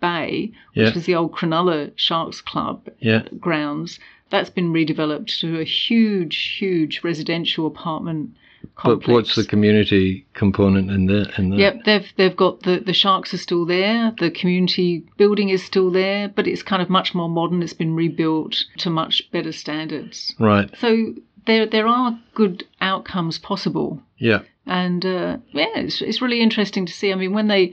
Bay, 0.00 0.52
which 0.74 0.86
Yeah. 0.86 0.94
was 0.94 1.06
the 1.06 1.14
old 1.16 1.32
Cronulla 1.32 1.90
Sharks 1.96 2.40
Club 2.40 2.88
Yeah. 3.00 3.22
grounds. 3.40 3.98
That's 4.30 4.50
been 4.50 4.72
redeveloped 4.72 5.40
to 5.40 5.58
a 5.60 5.64
huge, 5.64 6.56
huge 6.58 7.02
residential 7.02 7.66
apartment 7.66 8.30
complex. 8.76 9.06
But 9.06 9.12
what's 9.12 9.34
the 9.34 9.44
community 9.44 10.24
component 10.34 10.90
in 10.90 11.06
that? 11.06 11.38
In 11.38 11.50
that? 11.50 11.58
Yep, 11.58 11.84
they've 11.84 12.12
they've 12.16 12.36
got 12.36 12.60
the 12.62 12.80
the 12.84 12.92
sharks 12.94 13.32
are 13.34 13.38
still 13.38 13.64
there. 13.64 14.14
The 14.18 14.30
community 14.30 15.04
building 15.16 15.48
is 15.50 15.62
still 15.62 15.90
there, 15.90 16.28
but 16.28 16.46
it's 16.46 16.62
kind 16.62 16.82
of 16.82 16.88
much 16.90 17.14
more 17.14 17.28
modern. 17.28 17.62
It's 17.62 17.72
been 17.74 17.94
rebuilt 17.94 18.64
to 18.78 18.90
much 18.90 19.30
better 19.30 19.52
standards. 19.52 20.34
Right. 20.38 20.70
So 20.78 21.14
there 21.46 21.66
there 21.66 21.86
are 21.86 22.18
good 22.34 22.64
outcomes 22.80 23.38
possible, 23.38 24.02
Yeah. 24.18 24.40
And 24.66 25.04
uh, 25.04 25.36
yeah, 25.52 25.66
it's 25.76 26.00
it's 26.02 26.22
really 26.22 26.40
interesting 26.40 26.86
to 26.86 26.92
see. 26.92 27.12
I 27.12 27.16
mean, 27.16 27.32
when 27.32 27.48
they 27.48 27.72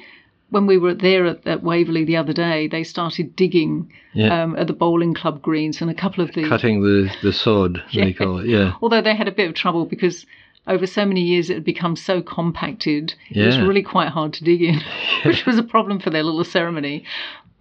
when 0.49 0.67
we 0.67 0.77
were 0.77 0.93
there 0.93 1.25
at, 1.27 1.47
at 1.47 1.63
Waverley 1.63 2.03
the 2.03 2.17
other 2.17 2.33
day, 2.33 2.67
they 2.67 2.83
started 2.83 3.35
digging 3.37 3.89
Yeah. 4.13 4.43
um, 4.43 4.55
at 4.57 4.67
the 4.67 4.73
bowling 4.73 5.13
club 5.13 5.41
greens, 5.41 5.81
and 5.81 5.89
a 5.89 5.93
couple 5.93 6.23
of 6.23 6.33
the 6.33 6.43
Cutting 6.47 6.81
the, 6.83 7.09
the 7.23 7.31
sod, 7.31 7.81
they 7.93 8.07
Yeah. 8.07 8.11
call 8.11 8.39
it. 8.39 8.47
Yeah. 8.47 8.73
although 8.81 9.01
they 9.01 9.15
had 9.15 9.29
a 9.29 9.31
bit 9.31 9.47
of 9.47 9.55
trouble 9.55 9.85
because 9.85 10.25
over 10.67 10.85
so 10.85 11.05
many 11.05 11.21
years 11.21 11.49
it 11.49 11.53
had 11.55 11.63
become 11.63 11.95
so 11.95 12.21
compacted, 12.21 13.13
yeah. 13.29 13.43
it 13.43 13.47
was 13.47 13.59
really 13.59 13.81
quite 13.81 14.09
hard 14.09 14.33
to 14.33 14.43
dig 14.43 14.61
in, 14.61 14.81
which 15.25 15.45
was 15.45 15.57
a 15.57 15.63
problem 15.63 15.99
for 15.99 16.09
their 16.09 16.23
little 16.23 16.43
ceremony. 16.43 17.03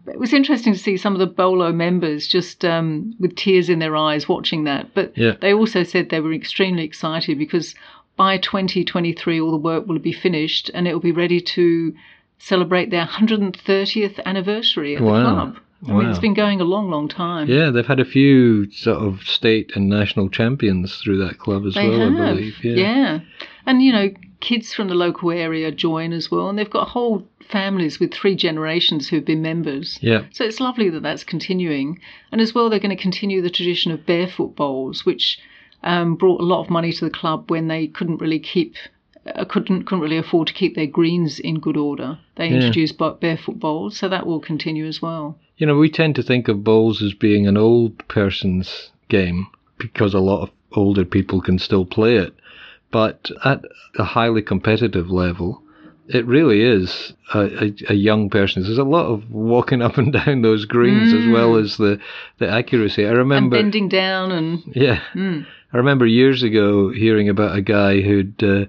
But 0.04 0.14
it 0.14 0.20
was 0.20 0.32
interesting 0.32 0.72
to 0.72 0.78
see 0.78 0.96
some 0.96 1.12
of 1.12 1.18
the 1.20 1.26
Bolo 1.26 1.70
members 1.72 2.26
just 2.26 2.64
um, 2.64 3.14
with 3.20 3.36
tears 3.36 3.68
in 3.68 3.78
their 3.78 3.94
eyes 3.96 4.28
watching 4.28 4.64
that. 4.64 4.92
But 4.94 5.16
Yeah. 5.16 5.34
they 5.40 5.52
also 5.54 5.84
said 5.84 6.08
they 6.08 6.20
were 6.20 6.32
extremely 6.32 6.82
excited 6.84 7.38
because 7.38 7.74
by 8.20 8.36
2023 8.36 9.40
all 9.40 9.50
the 9.50 9.56
work 9.56 9.86
will 9.86 9.98
be 9.98 10.12
finished 10.12 10.70
and 10.74 10.86
it 10.86 10.92
will 10.92 11.00
be 11.00 11.10
ready 11.24 11.40
to 11.40 11.94
celebrate 12.36 12.90
their 12.90 13.06
130th 13.06 14.20
anniversary 14.26 14.94
at 14.94 15.00
Wow. 15.02 15.14
the 15.16 15.22
club. 15.22 15.56
I 15.88 15.92
mean, 15.94 16.06
it's 16.10 16.18
Wow. 16.18 16.20
been 16.20 16.34
going 16.34 16.60
a 16.60 16.64
long, 16.64 16.90
long 16.90 17.08
time. 17.08 17.48
Yeah, 17.48 17.70
they've 17.70 17.86
had 17.86 17.98
a 18.00 18.04
few 18.04 18.70
sort 18.72 18.98
of 18.98 19.22
state 19.22 19.72
and 19.74 19.88
national 19.88 20.28
champions 20.28 20.96
through 20.96 21.16
that 21.24 21.38
club 21.38 21.64
as 21.64 21.72
They 21.74 21.88
well, 21.88 22.10
have, 22.10 22.20
I 22.20 22.34
believe. 22.34 22.62
Yeah. 22.62 22.74
yeah. 22.74 23.20
And 23.64 23.80
you 23.82 23.90
know, 23.90 24.10
kids 24.40 24.74
from 24.74 24.88
the 24.88 24.94
local 24.94 25.30
area 25.30 25.70
join 25.70 26.12
as 26.12 26.30
well, 26.30 26.50
and 26.50 26.58
they've 26.58 26.68
got 26.78 26.88
whole 26.88 27.26
families 27.48 27.98
with 27.98 28.12
three 28.12 28.34
generations 28.36 29.08
who've 29.08 29.24
been 29.24 29.40
members. 29.40 29.98
Yeah. 30.02 30.24
So 30.32 30.44
it's 30.44 30.60
lovely 30.60 30.90
that 30.90 31.02
that's 31.02 31.24
continuing, 31.24 31.98
and 32.30 32.40
as 32.42 32.54
well, 32.54 32.68
they're 32.68 32.78
going 32.86 32.94
to 32.96 33.02
continue 33.08 33.40
the 33.40 33.48
tradition 33.58 33.90
of 33.90 34.04
barefoot 34.04 34.54
bowls, 34.56 35.06
which 35.06 35.38
um, 35.82 36.14
brought 36.16 36.40
a 36.40 36.44
lot 36.44 36.60
of 36.62 36.70
money 36.70 36.92
to 36.92 37.04
the 37.04 37.10
club 37.10 37.50
when 37.50 37.68
they 37.68 37.86
couldn't 37.86 38.20
really 38.20 38.38
keep. 38.40 38.74
Uh, 39.26 39.44
couldn't 39.44 39.84
couldn't 39.84 40.00
really 40.02 40.16
afford 40.16 40.46
to 40.48 40.54
keep 40.54 40.74
their 40.74 40.86
greens 40.86 41.38
in 41.38 41.60
good 41.60 41.76
order. 41.76 42.18
They 42.36 42.48
Yeah. 42.48 42.54
introduced 42.56 42.96
ba- 42.96 43.16
barefoot 43.20 43.60
bowls, 43.60 43.96
so 43.98 44.08
that 44.08 44.26
will 44.26 44.40
continue 44.40 44.86
as 44.86 45.02
well. 45.02 45.38
You 45.58 45.66
know, 45.66 45.76
we 45.76 45.90
tend 45.90 46.14
to 46.16 46.22
think 46.22 46.48
of 46.48 46.64
bowls 46.64 47.02
as 47.02 47.12
being 47.12 47.46
an 47.46 47.58
old 47.58 48.06
person's 48.08 48.90
game 49.10 49.46
because 49.78 50.14
a 50.14 50.20
lot 50.20 50.42
of 50.42 50.50
older 50.72 51.04
people 51.04 51.42
can 51.42 51.58
still 51.58 51.84
play 51.84 52.16
it. 52.16 52.32
But 52.90 53.30
at 53.44 53.62
a 53.98 54.04
highly 54.04 54.40
competitive 54.40 55.10
level, 55.10 55.62
it 56.08 56.24
really 56.26 56.62
is 56.62 57.12
a, 57.34 57.40
a, 57.66 57.74
a 57.90 57.94
young 57.94 58.30
person. 58.30 58.62
There's 58.62 58.78
a 58.78 58.84
lot 58.84 59.06
of 59.06 59.30
walking 59.30 59.82
up 59.86 59.98
and 59.98 60.12
down 60.14 60.40
those 60.42 60.64
greens 60.64 61.12
as 61.12 61.28
well 61.28 61.56
as 61.56 61.76
the, 61.76 62.00
the 62.38 62.48
accuracy. 62.48 63.04
I 63.06 63.10
remember. 63.10 63.56
and 63.56 63.64
bending 63.64 63.88
down 63.90 64.32
and 64.32 64.62
Yeah. 64.74 65.00
Mm. 65.14 65.46
I 65.72 65.76
remember 65.76 66.06
years 66.06 66.42
ago 66.42 66.90
hearing 66.90 67.28
about 67.28 67.56
a 67.56 67.62
guy 67.62 68.00
who'd 68.00 68.42
uh, 68.42 68.66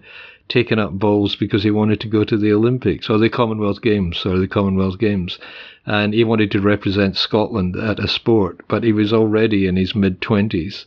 taken 0.48 0.79
up 0.79 0.91
bowls 0.91 1.36
because 1.36 1.63
he 1.63 1.72
wanted 1.72 2.00
to 2.01 2.08
go 2.08 2.24
to 2.24 2.38
the 2.38 2.51
Olympics 2.51 3.10
or 3.10 3.17
the 3.17 3.29
Commonwealth 3.29 3.81
Games 3.81 4.24
or 4.25 4.38
the 4.38 4.48
Commonwealth 4.48 5.00
Games. 5.00 5.39
And 5.86 6.13
he 6.13 6.24
wanted 6.24 6.51
to 6.51 6.62
represent 6.62 7.17
Scotland 7.17 7.75
at 7.75 8.00
a 8.00 8.08
sport, 8.08 8.62
but 8.67 8.84
he 8.84 8.93
was 8.93 9.13
already 9.13 9.65
in 9.65 9.77
his 9.77 9.96
mid 9.96 10.22
20s. 10.22 10.86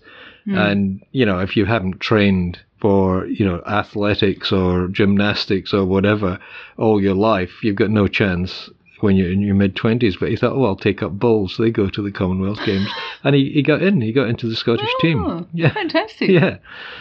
And, 0.59 1.03
you 1.13 1.25
know, 1.25 1.41
if 1.41 1.57
you 1.57 1.65
haven't 1.65 2.01
trained 2.01 2.59
for, 2.81 3.27
you 3.27 3.45
know, 3.47 3.63
athletics 3.67 4.53
or 4.53 4.89
gymnastics 4.89 5.73
or 5.73 5.87
whatever 5.87 6.39
all 6.77 7.01
your 7.03 7.15
life, 7.15 7.65
you've 7.65 7.77
got 7.77 7.91
no 7.91 8.07
chance 8.07 8.69
when 9.01 9.17
you're 9.17 9.33
in 9.33 9.41
your 9.41 9.55
mid 9.55 9.75
20s. 9.75 10.21
But 10.21 10.29
he 10.29 10.37
thought, 10.37 10.53
oh, 10.53 10.65
I'll 10.65 10.77
take 10.77 11.03
up 11.03 11.13
bowls. 11.13 11.57
They 11.59 11.71
go 11.71 11.89
to 11.89 12.03
the 12.03 12.13
Commonwealth 12.13 12.61
Games. 12.65 12.91
And 13.25 13.35
he, 13.35 13.51
he 13.51 13.63
got 13.63 13.83
in. 13.83 14.01
He 14.03 14.13
got 14.13 14.29
into 14.29 14.49
the 14.49 14.55
Scottish 14.55 14.87
Oh, 14.89 14.99
team. 15.01 15.49
Yeah. 15.55 15.73
fantastic. 15.73 16.29
Yeah. 16.41 16.59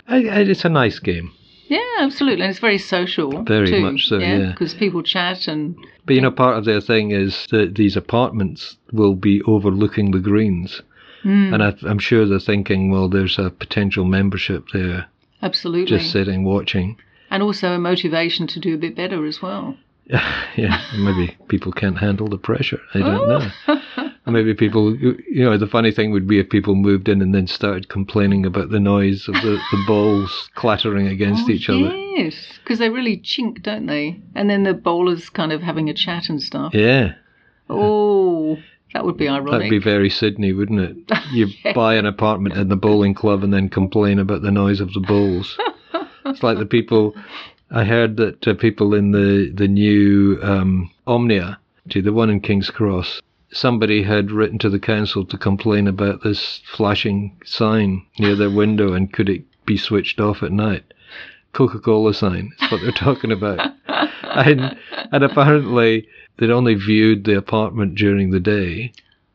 It's 0.07 0.65
a 0.65 0.69
nice 0.69 0.99
game. 0.99 1.31
Yeah, 1.67 1.79
absolutely, 1.99 2.43
and 2.43 2.51
it's 2.51 2.59
very 2.59 2.77
social. 2.77 3.43
Very 3.43 3.67
too, 3.69 3.81
much 3.81 4.07
so, 4.07 4.17
yeah. 4.19 4.51
because 4.51 4.73
people 4.73 5.01
chat 5.01 5.47
and 5.47 5.75
But, 6.05 6.15
you 6.15 6.21
know, 6.21 6.29
part 6.31 6.57
of 6.57 6.65
their 6.65 6.81
thing 6.81 7.11
is 7.11 7.47
that 7.51 7.75
these 7.75 7.95
apartments 7.95 8.77
will 8.91 9.15
be 9.15 9.41
overlooking 9.47 10.11
the 10.11 10.19
greens. 10.19 10.81
Mm, 11.23 11.53
And 11.53 11.63
I, 11.63 11.73
I'm 11.89 11.99
sure 11.99 12.25
they're 12.27 12.39
thinking, 12.39 12.91
well, 12.91 13.07
there's 13.09 13.39
a 13.39 13.49
potential 13.49 14.03
membership 14.03 14.65
there, 14.73 15.07
absolutely. 15.41 15.97
just 15.97 16.11
sitting 16.11 16.43
watching. 16.43 16.97
and 17.31 17.41
also 17.41 17.71
a 17.71 17.79
motivation 17.79 18.45
to 18.47 18.59
do 18.59 18.75
a 18.75 18.77
bit 18.77 18.95
better 18.95 19.25
as 19.25 19.41
well. 19.41 19.77
yeah, 20.57 20.81
maybe 20.97 21.35
people 21.47 21.71
can't 21.71 21.97
handle 21.97 22.27
the 22.27 22.37
pressure. 22.37 22.79
I 22.93 22.99
don't 22.99 23.29
oh. 23.29 23.39
know. 23.39 23.51
Oh. 23.67 24.09
Maybe 24.25 24.53
people, 24.53 24.95
you 24.95 25.43
know, 25.43 25.57
the 25.57 25.67
funny 25.67 25.91
thing 25.91 26.11
would 26.11 26.27
be 26.27 26.39
if 26.39 26.49
people 26.49 26.75
moved 26.75 27.09
in 27.09 27.21
and 27.21 27.35
then 27.35 27.45
started 27.45 27.89
complaining 27.89 28.45
about 28.45 28.69
the 28.69 28.79
noise 28.79 29.27
of 29.27 29.33
the, 29.35 29.59
the 29.71 29.83
balls 29.85 30.49
clattering 30.55 31.07
against 31.07 31.43
Oh, 31.47 31.51
each 31.51 31.67
other. 31.69 31.93
Yes, 31.93 32.57
because 32.63 32.79
they 32.79 32.89
really 32.89 33.17
chink, 33.17 33.61
don't 33.61 33.85
they? 33.85 34.21
And 34.33 34.49
then 34.49 34.63
the 34.63 34.73
bowlers 34.73 35.29
kind 35.29 35.51
of 35.51 35.61
having 35.61 35.89
a 35.89 35.93
chat 35.93 36.29
and 36.29 36.41
stuff. 36.41 36.73
Yeah, 36.73 37.15
Oh, 37.69 38.57
that 38.93 39.03
would 39.05 39.17
be 39.17 39.27
ironic. 39.27 39.51
that'd 39.51 39.69
be 39.69 39.79
very 39.79 40.09
Sydney, 40.09 40.53
wouldn't 40.53 40.79
it? 40.79 40.97
You 41.33 41.47
Yeah. 41.63 41.73
buy 41.73 41.95
an 41.95 42.05
apartment 42.05 42.55
in 42.55 42.69
the 42.69 42.75
bowling 42.77 43.13
club 43.13 43.43
and 43.43 43.53
then 43.53 43.67
complain 43.69 44.19
about 44.19 44.41
the 44.41 44.51
noise 44.51 44.79
of 44.79 44.93
the 44.93 45.01
bowls. 45.01 45.57
it's 46.25 46.43
like 46.43 46.57
the 46.59 46.65
people. 46.65 47.13
I 47.73 47.83
heard 47.85 48.17
that 48.17 48.47
uh, 48.47 48.53
people 48.53 48.93
in 48.93 49.11
the 49.11 49.51
the 49.53 49.67
new 49.67 50.39
um, 50.43 50.91
Omnia, 51.07 51.59
to 51.89 52.01
the 52.01 52.13
one 52.13 52.29
in 52.29 52.39
King's 52.39 52.69
Cross, 52.69 53.21
somebody 53.51 54.03
had 54.03 54.31
written 54.31 54.59
to 54.59 54.69
the 54.69 54.79
council 54.79 55.25
to 55.25 55.37
complain 55.37 55.87
about 55.87 56.21
this 56.23 56.61
flashing 56.71 57.35
sign 57.43 58.05
near 58.19 58.35
their 58.35 58.51
window 58.51 58.93
and 58.93 59.11
could 59.11 59.27
it 59.27 59.43
be 59.65 59.75
switched 59.77 60.19
off 60.19 60.43
at 60.43 60.51
night. 60.51 60.83
Coca-Cola 61.53 62.13
sign 62.13 62.51
is 62.61 62.71
what 62.71 62.81
they're 62.81 62.91
talking 63.07 63.31
about. 63.31 63.59
and, 63.87 64.75
and 65.11 65.23
apparently 65.23 66.07
they'd 66.37 66.49
only 66.49 66.73
viewed 66.75 67.23
the 67.25 67.37
apartment 67.37 67.95
during 67.95 68.31
the 68.31 68.39
day. 68.39 68.91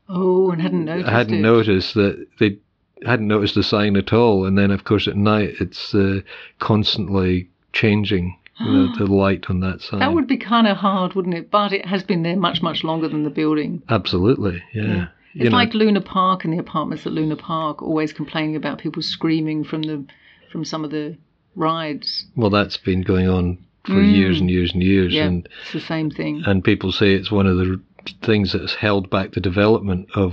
oh, 0.08 0.50
and 0.50 0.60
hadn't 0.62 0.84
noticed 0.84 1.08
I 1.08 1.12
hadn't 1.12 1.34
it. 1.34 1.40
noticed 1.42 1.94
that 1.94 2.26
they 2.40 2.58
hadn't 3.06 3.28
noticed 3.28 3.54
the 3.54 3.62
sign 3.62 3.96
at 3.96 4.12
all. 4.12 4.44
And 4.44 4.56
then, 4.58 4.70
of 4.70 4.84
course, 4.84 5.06
at 5.08 5.16
night 5.16 5.54
it's 5.60 5.94
uh, 5.94 6.20
constantly 6.58 7.48
changing 7.72 8.36
you 8.60 8.66
know, 8.72 8.92
the 8.96 9.06
light 9.06 9.46
on 9.50 9.60
that 9.60 9.80
side. 9.80 10.00
That 10.00 10.12
would 10.14 10.26
be 10.26 10.36
kind 10.36 10.66
of 10.66 10.76
hard, 10.78 11.14
wouldn't 11.14 11.34
it? 11.34 11.50
But 11.50 11.72
it 11.72 11.86
has 11.86 12.02
been 12.02 12.22
there 12.24 12.36
much, 12.36 12.60
much 12.60 12.82
longer 12.82 13.06
than 13.08 13.22
the 13.22 13.30
building. 13.30 13.82
Absolutely, 13.88 14.62
yeah. 14.74 14.82
Yeah. 14.82 15.06
You 15.34 15.44
It's 15.44 15.50
know, 15.52 15.56
like 15.58 15.74
Luna 15.74 16.00
Park 16.00 16.44
and 16.44 16.52
the 16.52 16.58
apartments 16.58 17.06
at 17.06 17.12
Luna 17.12 17.36
Park 17.36 17.82
always 17.82 18.12
complaining 18.12 18.56
about 18.56 18.78
people 18.78 19.02
screaming 19.02 19.62
from 19.62 19.82
the 19.82 20.04
from 20.50 20.64
some 20.64 20.84
of 20.84 20.90
the 20.90 21.16
rides. 21.54 22.24
well, 22.34 22.50
that's 22.50 22.76
been 22.78 23.02
going 23.02 23.28
on 23.28 23.58
for 23.84 23.92
Mm. 23.94 24.14
years 24.16 24.40
and 24.40 24.50
years 24.50 24.72
and 24.72 24.82
years, 24.82 25.12
Yeah, 25.14 25.26
and 25.26 25.48
it's 25.62 25.72
the 25.72 25.80
same 25.80 26.10
thing. 26.10 26.42
and 26.46 26.64
people 26.64 26.90
say 26.92 27.14
it's 27.14 27.30
one 27.30 27.46
of 27.46 27.56
the 27.58 27.80
things 28.22 28.52
that's 28.52 28.74
held 28.74 29.10
back 29.10 29.32
the 29.32 29.40
development 29.40 30.08
of 30.14 30.32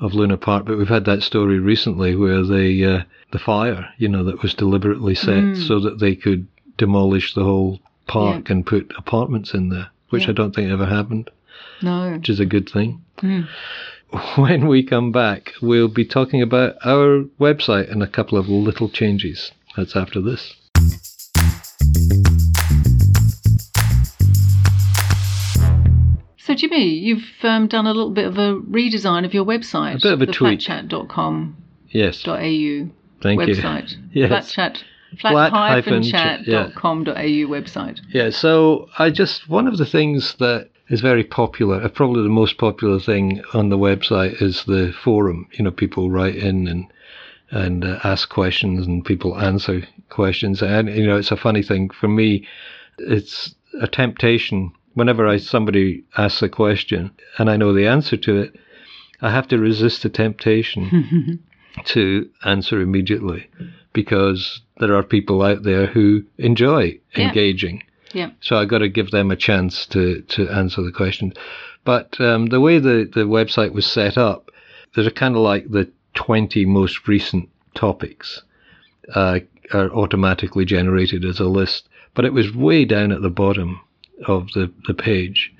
of 0.00 0.14
Luna 0.14 0.36
Park. 0.36 0.66
But 0.66 0.78
we've 0.78 0.88
had 0.88 1.04
that 1.06 1.22
story 1.22 1.58
recently 1.58 2.14
where 2.16 2.42
they 2.44 2.82
uh, 2.84 3.02
the 3.32 3.38
fire, 3.38 3.88
you 3.98 4.08
know, 4.08 4.24
that 4.24 4.42
was 4.42 4.54
deliberately 4.54 5.14
set 5.14 5.34
Mm. 5.44 5.68
so 5.68 5.80
that 5.80 5.98
they 6.00 6.14
could 6.14 6.46
demolish 6.76 7.34
the 7.34 7.44
whole 7.44 7.80
park 8.06 8.50
and 8.50 8.66
put 8.66 8.92
apartments 8.98 9.54
in 9.54 9.68
there, 9.70 9.88
which 10.10 10.24
Yeah. 10.24 10.30
I 10.30 10.32
don't 10.32 10.54
think 10.54 10.70
ever 10.70 10.86
happened, 10.86 11.30
No. 11.82 12.12
which 12.12 12.28
is 12.28 12.40
a 12.40 12.46
good 12.46 12.68
thing. 12.68 13.00
Mm. 13.22 13.46
When 14.36 14.68
we 14.68 14.84
come 14.84 15.10
back, 15.10 15.52
we'll 15.60 15.88
be 15.88 16.04
talking 16.04 16.40
about 16.42 16.76
our 16.84 17.24
website 17.40 17.90
and 17.90 18.00
a 18.02 18.06
couple 18.06 18.38
of 18.38 18.48
little 18.48 18.88
changes. 18.88 19.50
That's 19.76 19.96
after 19.96 20.20
this. 20.20 20.54
So, 26.54 26.58
Jimmy, 26.58 26.84
you've 26.84 27.24
um, 27.42 27.66
done 27.66 27.86
a 27.88 27.92
little 27.92 28.12
bit 28.12 28.26
of 28.26 28.38
a 28.38 28.54
redesign 28.54 29.24
of 29.24 29.34
your 29.34 29.44
website. 29.44 29.96
A 29.96 30.02
bit 30.02 30.12
of 30.12 30.22
a 30.22 30.26
the 30.26 30.32
tweak. 30.32 30.60
flatchat.com.au 30.60 31.52
Yes, 31.88 32.22
thank 32.22 32.44
you. 32.52 32.92
website. 33.22 33.94
Yes. 34.12 34.54
Flatchat. 34.54 34.84
Flat 35.20 35.52
hyphen 35.52 36.04
chat, 36.04 36.46
yeah. 36.46 36.70
Flat-chat.com.au 36.70 37.48
website. 37.48 37.98
Yeah, 38.10 38.30
so 38.30 38.88
I 38.98 39.10
just 39.10 39.48
one 39.48 39.66
of 39.66 39.78
the 39.78 39.86
things 39.86 40.36
that 40.38 40.70
is 40.88 41.00
very 41.00 41.24
popular, 41.24 41.82
uh, 41.82 41.88
probably 41.88 42.22
the 42.22 42.28
most 42.28 42.56
popular 42.56 43.00
thing 43.00 43.42
on 43.52 43.70
the 43.70 43.78
website 43.78 44.40
is 44.40 44.64
the 44.64 44.92
forum. 45.02 45.48
You 45.54 45.64
know, 45.64 45.72
people 45.72 46.08
write 46.08 46.36
in 46.36 46.68
and 46.68 46.86
and 47.50 47.84
uh, 47.84 47.98
ask 48.04 48.28
questions, 48.28 48.86
and 48.86 49.04
people 49.04 49.36
answer 49.40 49.82
questions. 50.08 50.62
And 50.62 50.88
you 50.88 51.06
know, 51.08 51.16
it's 51.16 51.32
a 51.32 51.36
funny 51.36 51.64
thing 51.64 51.90
for 51.90 52.06
me. 52.06 52.46
It's 52.98 53.56
a 53.80 53.88
temptation 53.88 54.72
whenever 54.94 55.26
I 55.28 55.36
somebody 55.38 56.04
asks 56.16 56.42
a 56.42 56.48
question 56.48 57.10
and 57.38 57.50
I 57.50 57.56
know 57.56 57.72
the 57.72 57.86
answer 57.86 58.16
to 58.16 58.36
it. 58.40 58.56
I 59.20 59.30
have 59.30 59.48
to 59.48 59.58
resist 59.58 60.02
the 60.02 60.08
temptation 60.08 61.40
to 61.86 62.28
answer 62.44 62.80
immediately 62.80 63.48
because 63.92 64.60
there 64.78 64.94
are 64.94 65.02
people 65.02 65.42
out 65.42 65.62
there 65.62 65.86
who 65.86 66.24
enjoy 66.38 66.98
Yeah. 67.16 67.28
engaging. 67.28 67.82
Yeah. 68.12 68.30
So 68.40 68.56
I 68.56 68.64
got 68.64 68.78
to 68.78 68.88
give 68.88 69.10
them 69.10 69.30
a 69.30 69.36
chance 69.36 69.86
to, 69.86 70.20
to 70.22 70.48
answer 70.50 70.82
the 70.82 70.92
question. 70.92 71.32
But 71.84 72.20
um, 72.20 72.46
the 72.46 72.60
way 72.60 72.78
the, 72.78 73.08
the 73.12 73.24
website 73.24 73.72
was 73.72 73.86
set 73.86 74.16
up, 74.18 74.50
there's 74.94 75.06
a 75.06 75.10
kind 75.12 75.34
of 75.34 75.42
like 75.42 75.70
the 75.70 75.90
20 76.14 76.64
most 76.66 77.08
recent 77.08 77.48
topics 77.74 78.42
uh, 79.14 79.40
are 79.72 79.90
automatically 79.90 80.64
generated 80.64 81.24
as 81.24 81.40
a 81.40 81.44
list. 81.44 81.88
But 82.14 82.24
it 82.24 82.32
was 82.32 82.54
way 82.54 82.84
down 82.84 83.10
at 83.10 83.22
the 83.22 83.30
bottom 83.30 83.80
of 84.26 84.48
the, 84.54 84.72
the 84.86 84.94
page. 84.94 85.52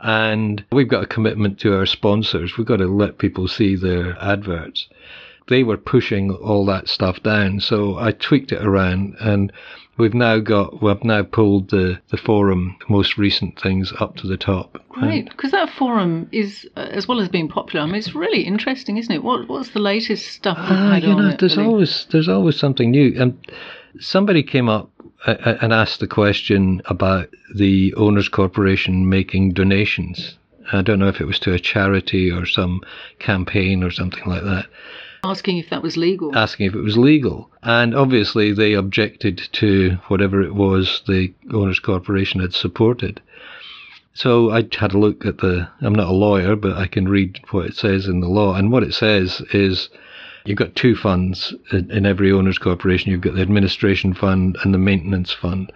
And 0.00 0.64
we've 0.72 0.88
got 0.88 1.04
a 1.04 1.06
commitment 1.06 1.60
to 1.60 1.76
our 1.76 1.86
sponsors. 1.86 2.56
We've 2.58 2.66
got 2.66 2.78
to 2.78 2.86
let 2.88 3.18
people 3.18 3.46
see 3.46 3.76
their 3.76 4.16
adverts. 4.22 4.88
They 5.48 5.62
were 5.62 5.76
pushing 5.76 6.30
all 6.32 6.66
that 6.66 6.88
stuff 6.88 7.22
down. 7.22 7.60
So 7.60 7.96
I 7.98 8.12
tweaked 8.12 8.52
it 8.52 8.64
around 8.64 9.16
and 9.20 9.52
we've 9.98 10.14
now 10.14 10.38
got, 10.38 10.82
we've 10.82 11.04
now 11.04 11.22
pulled 11.22 11.70
the, 11.70 12.00
the 12.10 12.16
forum 12.16 12.76
most 12.88 13.16
recent 13.18 13.60
things 13.60 13.92
up 14.00 14.16
to 14.16 14.26
the 14.26 14.36
top. 14.36 14.82
Great, 14.88 15.28
because 15.30 15.52
that 15.52 15.70
forum 15.70 16.28
is, 16.32 16.68
uh, 16.76 16.88
as 16.90 17.06
well 17.06 17.20
as 17.20 17.28
being 17.28 17.48
popular, 17.48 17.82
I 17.84 17.86
mean, 17.86 17.96
it's 17.96 18.14
really 18.14 18.42
interesting, 18.42 18.98
isn't 18.98 19.12
it? 19.14 19.22
What 19.22 19.48
What's 19.48 19.70
the 19.70 19.80
latest 19.80 20.32
stuff 20.32 20.56
Ah, 20.60 20.96
you 20.96 21.14
know, 21.14 21.28
it, 21.28 21.38
there's 21.38 21.56
Billy? 21.56 21.66
always 21.66 22.06
there's 22.10 22.28
always 22.28 22.58
something 22.58 22.90
new. 22.90 23.14
And 23.20 23.38
somebody 24.00 24.42
came 24.42 24.68
up 24.68 24.90
and 25.26 25.72
asked 25.72 26.00
the 26.00 26.06
question 26.06 26.82
about 26.86 27.28
the 27.54 27.94
owners' 27.94 28.28
corporation 28.28 29.08
making 29.08 29.52
donations. 29.52 30.36
I 30.72 30.82
don't 30.82 30.98
know 30.98 31.08
if 31.08 31.20
it 31.20 31.26
was 31.26 31.38
to 31.40 31.52
a 31.52 31.58
charity 31.58 32.30
or 32.30 32.46
some 32.46 32.80
campaign 33.18 33.82
or 33.82 33.90
something 33.90 34.24
like 34.26 34.42
that, 34.42 34.66
asking 35.24 35.58
if 35.58 35.70
that 35.70 35.82
was 35.82 35.96
legal. 35.96 36.36
asking 36.36 36.66
if 36.66 36.74
it 36.74 36.80
was 36.80 36.96
legal. 36.96 37.50
And 37.62 37.94
obviously, 37.94 38.52
they 38.52 38.74
objected 38.74 39.40
to 39.52 39.98
whatever 40.08 40.42
it 40.42 40.54
was 40.54 41.02
the 41.06 41.32
owners' 41.52 41.78
corporation 41.78 42.40
had 42.40 42.54
supported. 42.54 43.20
So 44.14 44.50
I 44.50 44.68
had 44.78 44.94
a 44.94 44.98
look 44.98 45.24
at 45.24 45.38
the. 45.38 45.68
I'm 45.80 45.94
not 45.94 46.08
a 46.08 46.12
lawyer, 46.12 46.56
but 46.56 46.76
I 46.76 46.86
can 46.86 47.08
read 47.08 47.40
what 47.50 47.66
it 47.66 47.76
says 47.76 48.06
in 48.06 48.20
the 48.20 48.28
law. 48.28 48.54
And 48.54 48.70
what 48.70 48.82
it 48.82 48.94
says 48.94 49.40
is 49.52 49.88
you've 50.44 50.58
got 50.58 50.74
two 50.74 50.94
funds 50.94 51.54
in, 51.72 51.90
in 51.90 52.06
every 52.06 52.32
owners' 52.32 52.58
corporation. 52.58 53.10
You've 53.10 53.20
got 53.20 53.34
the 53.34 53.42
administration 53.42 54.14
fund 54.14 54.56
and 54.62 54.72
the 54.72 54.78
maintenance 54.78 55.32
fund. 55.32 55.72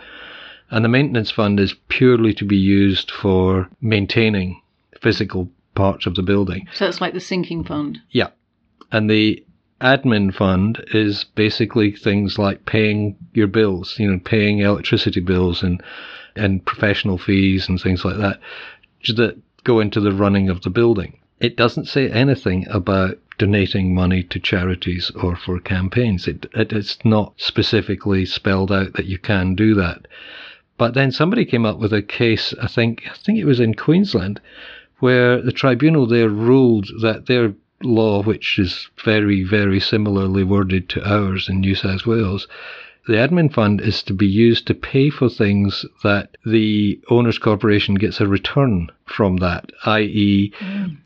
And 0.70 0.84
the 0.84 0.88
maintenance 0.88 1.30
fund 1.30 1.60
is 1.60 1.74
purely 1.88 2.34
to 2.34 2.44
be 2.44 2.56
used 2.56 3.10
for 3.10 3.68
maintaining 3.80 4.60
physical 5.00 5.48
parts 5.74 6.06
of 6.06 6.14
the 6.14 6.22
building. 6.22 6.66
so 6.72 6.86
it's 6.86 7.00
like 7.00 7.14
the 7.14 7.20
sinking 7.20 7.62
fund. 7.64 8.00
Yeah. 8.10 8.30
And 8.90 9.10
the 9.10 9.44
admin 9.80 10.34
fund 10.34 10.82
is 10.92 11.24
basically 11.24 11.92
things 11.92 12.38
like 12.38 12.64
paying 12.64 13.16
your 13.34 13.46
bills, 13.46 13.96
you 13.98 14.10
know, 14.10 14.18
paying 14.24 14.60
electricity 14.60 15.20
bills 15.20 15.62
and 15.62 15.82
and 16.34 16.64
professional 16.64 17.16
fees 17.16 17.68
and 17.68 17.80
things 17.80 18.04
like 18.04 18.16
that 18.18 18.40
that 19.14 19.38
go 19.64 19.80
into 19.80 20.00
the 20.00 20.12
running 20.12 20.48
of 20.48 20.62
the 20.62 20.70
building. 20.70 21.18
It 21.40 21.56
doesn't 21.56 21.86
say 21.86 22.10
anything 22.10 22.66
about 22.68 23.18
donating 23.38 23.94
money 23.94 24.22
to 24.22 24.40
charities 24.40 25.10
or 25.22 25.36
for 25.36 25.60
campaigns. 25.60 26.26
It, 26.26 26.46
it 26.54 26.72
it's 26.72 26.98
not 27.04 27.34
specifically 27.36 28.24
spelled 28.24 28.72
out 28.72 28.94
that 28.94 29.06
you 29.06 29.18
can 29.18 29.54
do 29.54 29.74
that. 29.74 30.06
But 30.78 30.94
then 30.94 31.10
somebody 31.10 31.44
came 31.44 31.64
up 31.64 31.78
with 31.78 31.92
a 31.92 32.02
case, 32.02 32.52
I 32.60 32.66
think 32.66 33.04
I 33.10 33.14
think 33.14 33.38
it 33.38 33.44
was 33.44 33.60
in 33.60 33.74
Queensland, 33.74 34.40
where 34.98 35.40
the 35.40 35.52
tribunal 35.52 36.06
there 36.06 36.28
ruled 36.28 36.88
that 37.00 37.26
their 37.26 37.54
law, 37.82 38.22
which 38.22 38.58
is 38.58 38.88
very, 39.04 39.42
very 39.42 39.80
similarly 39.80 40.44
worded 40.44 40.88
to 40.90 41.06
ours 41.06 41.48
in 41.48 41.60
New 41.60 41.74
South 41.74 42.06
Wales, 42.06 42.46
the 43.06 43.14
admin 43.14 43.52
fund 43.52 43.80
is 43.80 44.02
to 44.04 44.12
be 44.12 44.26
used 44.26 44.66
to 44.66 44.74
pay 44.74 45.10
for 45.10 45.28
things 45.28 45.84
that 46.02 46.36
the 46.44 47.00
owners 47.08 47.38
corporation 47.38 47.94
gets 47.94 48.20
a 48.20 48.26
return 48.26 48.90
from 49.04 49.36
that, 49.36 49.70
i.e., 49.84 50.52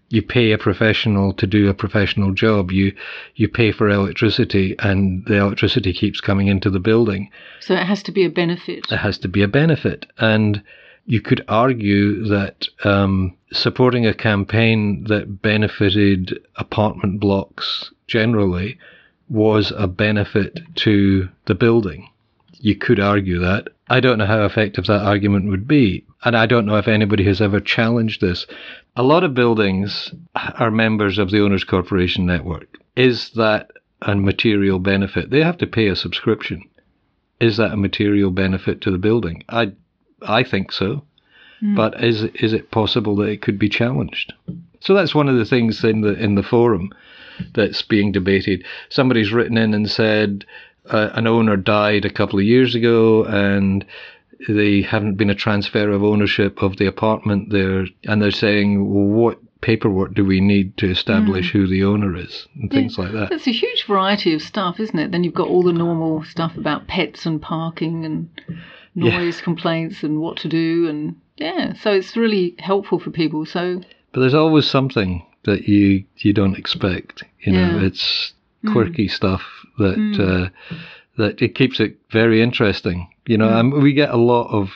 you 0.09 0.23
pay 0.23 0.51
a 0.51 0.59
professional 0.59 1.33
to 1.35 1.47
do 1.47 1.69
a 1.69 1.75
professional 1.75 2.33
job. 2.33 2.73
You 2.73 2.93
you 3.37 3.49
pay 3.49 3.71
for 3.71 3.89
electricity, 3.89 4.75
and 4.81 5.25
the 5.27 5.37
electricity 5.37 5.93
keeps 5.93 6.21
coming 6.21 6.49
into 6.49 6.69
the 6.69 6.81
building. 6.81 7.31
So 7.61 7.75
it 7.75 7.87
has 7.87 8.03
to 8.05 8.13
be 8.13 8.25
a 8.25 8.31
benefit. 8.31 8.91
It 8.91 8.97
has 8.97 9.19
to 9.19 9.29
be 9.29 9.43
a 9.43 9.49
benefit, 9.49 10.07
and 10.19 10.63
you 11.07 11.21
could 11.21 11.45
argue 11.49 12.25
that 12.25 12.67
um, 12.85 13.37
supporting 13.53 14.07
a 14.07 14.15
campaign 14.15 15.05
that 15.05 15.43
benefited 15.43 16.39
apartment 16.57 17.21
blocks 17.21 17.93
generally 18.07 18.79
was 19.31 19.73
a 19.77 19.87
benefit 19.87 20.59
to 20.75 21.29
the 21.47 21.55
building. 21.55 22.09
You 22.59 22.75
could 22.75 23.01
argue 23.01 23.39
that. 23.39 23.69
I 23.89 24.01
don't 24.01 24.19
know 24.19 24.27
how 24.27 24.45
effective 24.45 24.87
that 24.87 25.03
argument 25.03 25.49
would 25.49 25.67
be. 25.67 26.05
And 26.25 26.37
I 26.37 26.47
don't 26.47 26.67
know 26.67 26.77
if 26.77 26.89
anybody 26.89 27.25
has 27.25 27.41
ever 27.41 27.61
challenged 27.61 28.21
this. 28.21 28.47
A 28.97 29.03
lot 29.03 29.25
of 29.25 29.35
buildings 29.35 30.13
are 30.35 30.71
members 30.71 31.19
of 31.19 31.31
the 31.31 31.43
Owners 31.43 31.65
Corporation 31.65 32.27
Network. 32.27 32.77
Is 32.97 33.31
that 33.31 33.71
a 34.03 34.15
material 34.15 34.79
benefit? 34.79 35.31
They 35.31 35.43
have 35.43 35.59
to 35.59 35.67
pay 35.67 35.87
a 35.87 35.97
subscription. 35.97 36.69
Is 37.41 37.57
that 37.57 37.73
a 37.73 37.77
material 37.77 38.31
benefit 38.31 38.81
to 38.83 38.91
the 38.91 38.99
building? 38.99 39.45
I 39.49 39.73
I 40.23 40.43
think 40.43 40.73
so. 40.73 41.05
Mm. 41.63 41.77
But 41.77 42.03
is 42.05 42.25
is 42.25 42.53
it 42.53 42.71
possible 42.71 43.17
that 43.17 43.29
it 43.29 43.43
could 43.43 43.59
be 43.59 43.69
challenged? 43.69 44.35
So 44.81 44.93
that's 44.95 45.15
one 45.15 45.29
of 45.29 45.37
the 45.37 45.45
things 45.45 45.83
in 45.85 46.03
the 46.03 46.13
in 46.15 46.35
the 46.35 46.43
forum 46.43 46.91
that's 47.55 47.83
being 47.83 48.13
debated. 48.13 48.65
Somebody's 48.89 49.33
written 49.33 49.57
in 49.57 49.75
and 49.75 49.91
said 49.91 50.45
uh, 50.87 51.11
an 51.15 51.27
owner 51.27 51.57
died 51.57 52.05
a 52.05 52.13
couple 52.13 52.39
of 52.39 52.45
years 52.45 52.75
ago 52.75 53.25
and 53.25 53.85
they 54.49 54.83
haven't 54.83 55.17
been 55.17 55.31
a 55.31 55.35
transfer 55.35 55.91
of 55.91 56.03
ownership 56.03 56.63
of 56.63 56.79
the 56.79 56.87
apartment 56.87 57.51
there, 57.51 57.87
and 58.05 58.23
they're 58.23 58.31
saying, 58.31 58.91
well, 58.91 59.05
what 59.05 59.39
paperwork 59.61 60.15
do 60.15 60.25
we 60.25 60.41
need 60.41 60.77
to 60.79 60.91
establish 60.91 61.49
mm. 61.49 61.53
who 61.53 61.67
the 61.67 61.85
owner 61.85 62.17
is 62.17 62.49
and 62.55 62.71
things 62.71 62.97
like 62.97 63.13
that. 63.13 63.31
It's 63.31 63.47
a 63.47 63.53
huge 63.53 63.85
variety 63.85 64.33
of 64.33 64.41
stuff, 64.41 64.81
isn't 64.81 64.99
it? 64.99 65.13
Then 65.13 65.23
you've 65.23 65.35
got 65.35 65.49
all 65.49 65.63
the 65.63 65.73
normal 65.73 66.25
stuff 66.25 66.57
about 66.57 66.87
pets 66.87 67.27
and 67.27 67.43
parking 67.43 68.07
and 68.07 68.31
noise 68.95 69.37
yeah. 69.37 69.45
complaints 69.45 70.03
and 70.03 70.21
what 70.21 70.39
to 70.39 70.49
do 70.49 70.89
and 70.89 71.17
yeah, 71.37 71.73
so 71.75 71.93
it's 71.93 72.17
really 72.17 72.55
helpful 72.59 72.99
for 73.01 73.11
people. 73.11 73.47
So, 73.47 73.81
but 74.13 74.21
there's 74.21 74.35
always 74.35 74.67
something 74.67 75.25
that 75.51 75.69
you 75.69 76.05
you 76.19 76.33
don't 76.33 76.57
expect. 76.57 77.25
You 77.41 77.53
know, 77.53 77.79
yeah. 77.79 77.87
it's 77.87 78.33
mm. 78.65 78.73
quirky 78.73 79.09
mm. 79.09 79.11
stuff 79.11 79.43
that 79.79 79.97
mm. 79.97 80.21
uh, 80.21 80.51
that 81.19 81.43
it 81.43 81.55
keeps 81.55 81.81
it 81.81 81.97
very 82.11 82.41
interesting. 82.41 83.09
You 83.27 83.39
know, 83.39 83.49
mm. 83.49 83.61
and 83.61 83.83
we 83.83 83.93
get 83.93 84.11
a 84.11 84.17
lot 84.17 84.49
of 84.51 84.71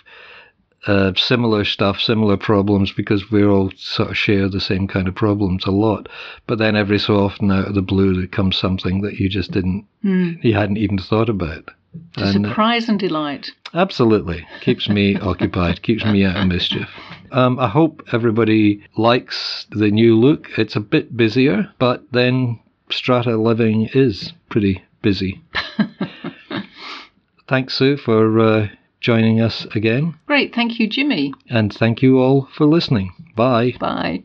uh, 0.87 1.13
similar 1.17 1.65
stuff, 1.65 2.01
similar 2.01 2.37
problems 2.37 2.93
because 2.93 3.31
we 3.31 3.45
all 3.45 3.71
sort 3.77 4.11
of 4.11 4.17
share 4.17 4.49
the 4.49 4.61
same 4.61 4.87
kind 4.87 5.09
of 5.09 5.15
problems 5.15 5.65
a 5.65 5.71
lot. 5.71 6.09
But 6.47 6.59
then 6.59 6.77
every 6.77 6.99
so 6.99 7.17
often, 7.17 7.51
out 7.51 7.69
of 7.69 7.75
the 7.75 7.83
blue, 7.83 8.15
there 8.15 8.27
comes 8.27 8.57
something 8.57 9.01
that 9.03 9.15
you 9.15 9.29
just 9.29 9.51
didn't, 9.51 9.87
mm. 10.05 10.43
you 10.45 10.55
hadn't 10.55 10.77
even 10.79 10.99
thought 10.99 11.31
about. 11.31 11.71
To 12.17 12.25
and, 12.25 12.47
surprise 12.47 12.89
and 12.89 12.99
delight. 12.99 13.51
Absolutely. 13.73 14.47
Keeps 14.61 14.89
me 14.89 15.17
occupied, 15.21 15.83
keeps 15.83 16.05
me 16.05 16.25
out 16.25 16.37
of 16.37 16.47
mischief. 16.47 16.89
Um, 17.33 17.59
I 17.59 17.69
hope 17.69 18.03
everybody 18.13 18.85
likes 18.97 19.67
the 19.71 19.91
new 19.91 20.17
look. 20.19 20.49
It's 20.57 20.77
a 20.77 20.81
bit 20.81 21.17
busier, 21.17 21.69
but 21.79 22.05
then 22.13 22.61
strata 22.91 23.37
living 23.37 23.89
is 23.95 24.33
pretty 24.49 24.85
busy. 25.03 25.43
Thanks, 27.49 27.75
Sue, 27.75 27.97
for 27.97 28.41
uh, 28.41 28.69
joining 29.01 29.41
us 29.41 29.67
again. 29.75 30.15
Great. 30.27 30.55
Thank 30.55 30.79
you, 30.79 30.89
Jimmy. 30.89 31.35
And 31.51 31.73
thank 31.73 32.03
you 32.03 32.19
all 32.19 32.49
for 32.55 32.67
listening. 32.67 33.13
Bye. 33.37 33.75
Bye. 33.79 34.23